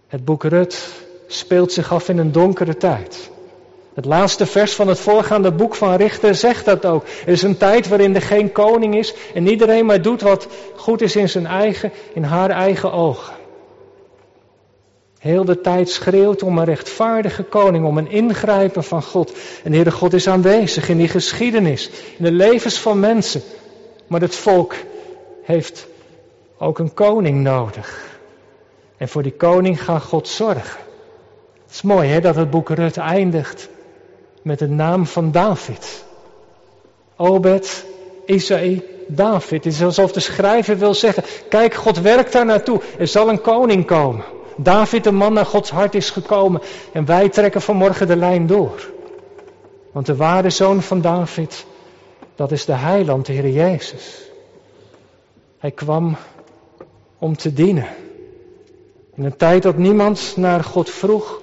Het 0.06 0.24
boek 0.24 0.44
Rut 0.44 0.88
speelt 1.26 1.72
zich 1.72 1.92
af 1.92 2.08
in 2.08 2.18
een 2.18 2.32
donkere 2.32 2.76
tijd. 2.76 3.30
Het 3.94 4.04
laatste 4.04 4.46
vers 4.46 4.74
van 4.74 4.88
het 4.88 4.98
voorgaande 4.98 5.52
boek 5.52 5.74
van 5.74 5.94
Richter 5.94 6.34
zegt 6.34 6.64
dat 6.64 6.86
ook. 6.86 7.04
Er 7.26 7.32
is 7.32 7.42
een 7.42 7.56
tijd 7.56 7.88
waarin 7.88 8.14
er 8.14 8.22
geen 8.22 8.52
koning 8.52 8.96
is 8.96 9.14
en 9.34 9.48
iedereen 9.48 9.86
maar 9.86 10.02
doet 10.02 10.20
wat 10.20 10.46
goed 10.76 11.00
is 11.00 11.16
in 11.16 11.28
zijn 11.28 11.46
eigen, 11.46 11.92
in 12.14 12.22
haar 12.22 12.50
eigen 12.50 12.92
ogen. 12.92 13.34
Heel 15.18 15.44
de 15.44 15.60
tijd 15.60 15.90
schreeuwt 15.90 16.42
om 16.42 16.58
een 16.58 16.64
rechtvaardige 16.64 17.42
koning, 17.42 17.86
om 17.86 17.98
een 17.98 18.10
ingrijpen 18.10 18.84
van 18.84 19.02
God. 19.02 19.32
En 19.64 19.72
Heere 19.72 19.90
God 19.90 20.12
is 20.12 20.28
aanwezig 20.28 20.88
in 20.88 20.96
die 20.96 21.08
geschiedenis, 21.08 21.90
in 22.18 22.24
de 22.24 22.32
levens 22.32 22.78
van 22.78 23.00
mensen. 23.00 23.42
Maar 24.11 24.20
het 24.20 24.37
volk 24.37 24.75
heeft 25.42 25.87
ook 26.59 26.79
een 26.79 26.94
koning 26.94 27.42
nodig. 27.42 28.18
En 28.96 29.09
voor 29.09 29.23
die 29.23 29.33
koning 29.33 29.85
gaat 29.85 30.03
God 30.03 30.29
zorgen. 30.29 30.81
Het 31.62 31.70
is 31.70 31.83
mooi 31.83 32.09
hè, 32.09 32.20
dat 32.20 32.35
het 32.35 32.51
boek 32.51 32.68
Rut 32.68 32.96
eindigt 32.96 33.68
met 34.42 34.59
de 34.59 34.68
naam 34.68 35.07
van 35.07 35.31
David. 35.31 36.05
Obed, 37.16 37.87
Isaï, 38.27 38.85
David. 39.09 39.64
Het 39.64 39.73
is 39.75 39.83
alsof 39.83 40.12
de 40.12 40.20
schrijver 40.20 40.79
wil 40.79 40.94
zeggen, 40.94 41.25
kijk, 41.49 41.75
God 41.75 42.01
werkt 42.01 42.33
daar 42.33 42.46
naartoe. 42.46 42.81
Er 42.99 43.09
zal 43.09 43.29
een 43.29 43.40
koning 43.40 43.87
komen. 43.87 44.25
David, 44.57 45.05
de 45.05 45.12
man 45.12 45.33
naar 45.33 45.46
Gods 45.46 45.70
hart, 45.70 45.94
is 45.94 46.11
gekomen. 46.11 46.61
En 46.92 47.05
wij 47.05 47.29
trekken 47.29 47.62
vanmorgen 47.62 48.07
de 48.07 48.16
lijn 48.16 48.46
door. 48.46 48.90
Want 49.92 50.07
de 50.07 50.16
ware 50.16 50.51
zoon 50.51 50.83
van 50.83 51.01
David, 51.01 51.66
dat 52.40 52.53
is 52.53 52.64
de 52.64 52.72
heiland, 52.72 53.26
de 53.26 53.33
Heer 53.33 53.48
Jezus. 53.48 54.31
Hij 55.59 55.70
kwam 55.70 56.16
om 57.18 57.37
te 57.37 57.53
dienen. 57.53 57.87
In 59.14 59.24
een 59.24 59.37
tijd 59.37 59.62
dat 59.62 59.76
niemand 59.76 60.33
naar 60.37 60.64
God 60.64 60.90
vroeg, 60.90 61.40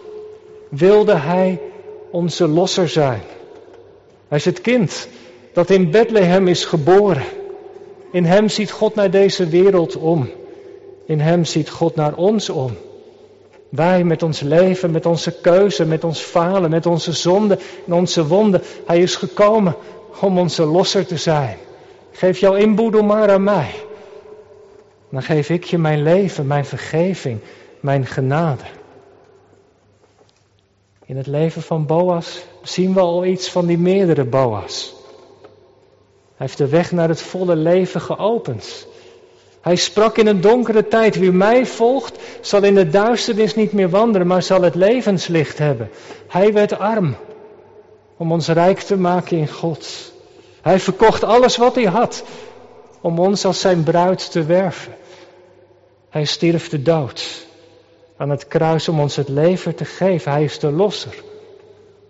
wilde 0.70 1.16
hij 1.16 1.60
onze 2.12 2.48
losser 2.48 2.90
zijn. 2.90 3.22
Hij 4.28 4.38
is 4.38 4.46
het 4.46 4.62
kind 4.62 5.08
dat 5.54 5.70
in 5.70 5.92
Bethlehem 5.92 6.48
is 6.48 6.66
geboren. 6.66 7.24
In 8.12 8.26
hem 8.26 8.50
ziet 8.50 8.72
God 8.72 8.96
naar 8.96 9.12
deze 9.12 9.48
wereld 9.48 9.96
om. 9.96 10.30
In 11.06 11.20
hem 11.20 11.46
ziet 11.46 11.70
God 11.70 11.96
naar 11.96 12.16
ons 12.16 12.50
om. 12.50 12.72
Wij 13.70 14.04
met 14.04 14.24
ons 14.24 14.40
leven, 14.40 14.92
met 14.92 15.06
onze 15.06 15.32
keuze, 15.42 15.86
met 15.86 16.04
ons 16.04 16.20
falen, 16.20 16.70
met 16.70 16.86
onze 16.86 17.12
zonden 17.12 17.60
en 17.86 17.94
onze 17.94 18.28
wonden. 18.28 18.62
Hij 18.86 19.00
is 19.00 19.16
gekomen 19.16 19.76
om 20.22 20.38
onze 20.38 20.66
losser 20.66 21.06
te 21.06 21.18
zijn. 21.18 21.58
Geef 22.12 22.40
jouw 22.40 22.54
inboedel 22.54 23.04
maar 23.04 23.32
aan 23.32 23.44
mij. 23.44 23.72
Dan 25.10 25.24
geef 25.24 25.50
ik 25.50 25.64
je 25.64 25.78
mijn 25.78 26.04
leven, 26.04 26.48
mijn 26.48 26.66
vergeving, 26.66 27.40
mijn 27.80 28.06
genade. 28.06 28.64
In 31.06 31.18
het 31.18 31.28
leven 31.28 31.62
van 31.62 31.86
Boas 31.86 32.44
zien 32.62 32.94
we 32.94 33.00
al 33.00 33.26
iets 33.26 33.50
van 33.50 33.66
die 33.66 33.78
meerdere 33.78 34.24
Boas. 34.24 34.96
Hij 36.36 36.46
heeft 36.46 36.58
de 36.58 36.68
weg 36.68 36.92
naar 36.92 37.10
het 37.10 37.22
volle 37.22 37.56
leven 37.56 38.02
geopend. 38.02 38.88
Hij 39.62 39.76
sprak 39.76 40.18
in 40.18 40.28
een 40.28 40.42
donkere 40.42 40.88
tijd, 40.88 41.16
wie 41.16 41.32
mij 41.32 41.66
volgt, 41.66 42.20
zal 42.42 42.64
in 42.64 42.76
de 42.76 42.90
duisternis 42.90 43.56
niet 43.56 43.72
meer 43.74 43.90
wandelen, 43.90 44.28
maar 44.28 44.44
zal 44.44 44.62
het 44.62 44.76
levenslicht 44.76 45.58
hebben. 45.58 45.90
Hij 46.28 46.54
werd 46.54 46.80
arm 46.80 47.16
om 48.18 48.32
ons 48.32 48.48
rijk 48.48 48.80
te 48.80 48.98
maken 48.98 49.38
in 49.38 49.50
God. 49.50 50.12
Hij 50.62 50.80
verkocht 50.80 51.24
alles 51.24 51.58
wat 51.58 51.76
hij 51.76 51.86
had 51.86 52.24
om 53.02 53.20
ons 53.20 53.46
als 53.46 53.60
zijn 53.60 53.84
bruid 53.84 54.32
te 54.32 54.44
werven. 54.44 54.96
Hij 56.10 56.26
stierf 56.26 56.70
de 56.70 56.82
dood 56.82 57.46
aan 58.18 58.30
het 58.30 58.48
kruis 58.48 58.88
om 58.88 59.00
ons 59.00 59.16
het 59.16 59.30
leven 59.30 59.76
te 59.76 59.86
geven. 59.86 60.32
Hij 60.32 60.44
is 60.44 60.60
de 60.60 60.72
losser 60.72 61.24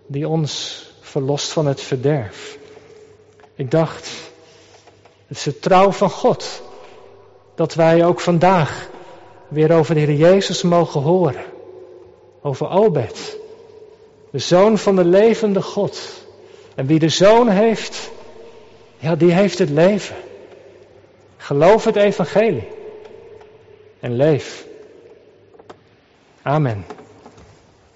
die 0.06 0.28
ons 0.28 0.82
verlost 1.00 1.52
van 1.52 1.66
het 1.66 1.80
verderf. 1.80 2.58
Ik 3.54 3.70
dacht, 3.70 4.10
het 5.26 5.36
is 5.36 5.42
de 5.42 5.58
trouw 5.58 5.92
van 5.92 6.10
God 6.10 6.62
dat 7.54 7.74
wij 7.74 8.04
ook 8.04 8.20
vandaag 8.20 8.88
weer 9.48 9.72
over 9.72 9.94
de 9.94 10.00
Heer 10.00 10.14
Jezus 10.14 10.62
mogen 10.62 11.00
horen. 11.00 11.44
Over 12.42 12.70
Obed, 12.70 13.38
de 14.30 14.38
zoon 14.38 14.78
van 14.78 14.96
de 14.96 15.04
levende 15.04 15.62
God. 15.62 16.26
En 16.74 16.86
wie 16.86 16.98
de 16.98 17.08
zoon 17.08 17.48
heeft, 17.48 18.10
ja, 18.98 19.16
die 19.16 19.32
heeft 19.32 19.58
het 19.58 19.70
leven. 19.70 20.16
Geloof 21.36 21.84
het 21.84 21.96
evangelie 21.96 22.68
en 24.00 24.16
leef. 24.16 24.66
Amen. 26.42 26.84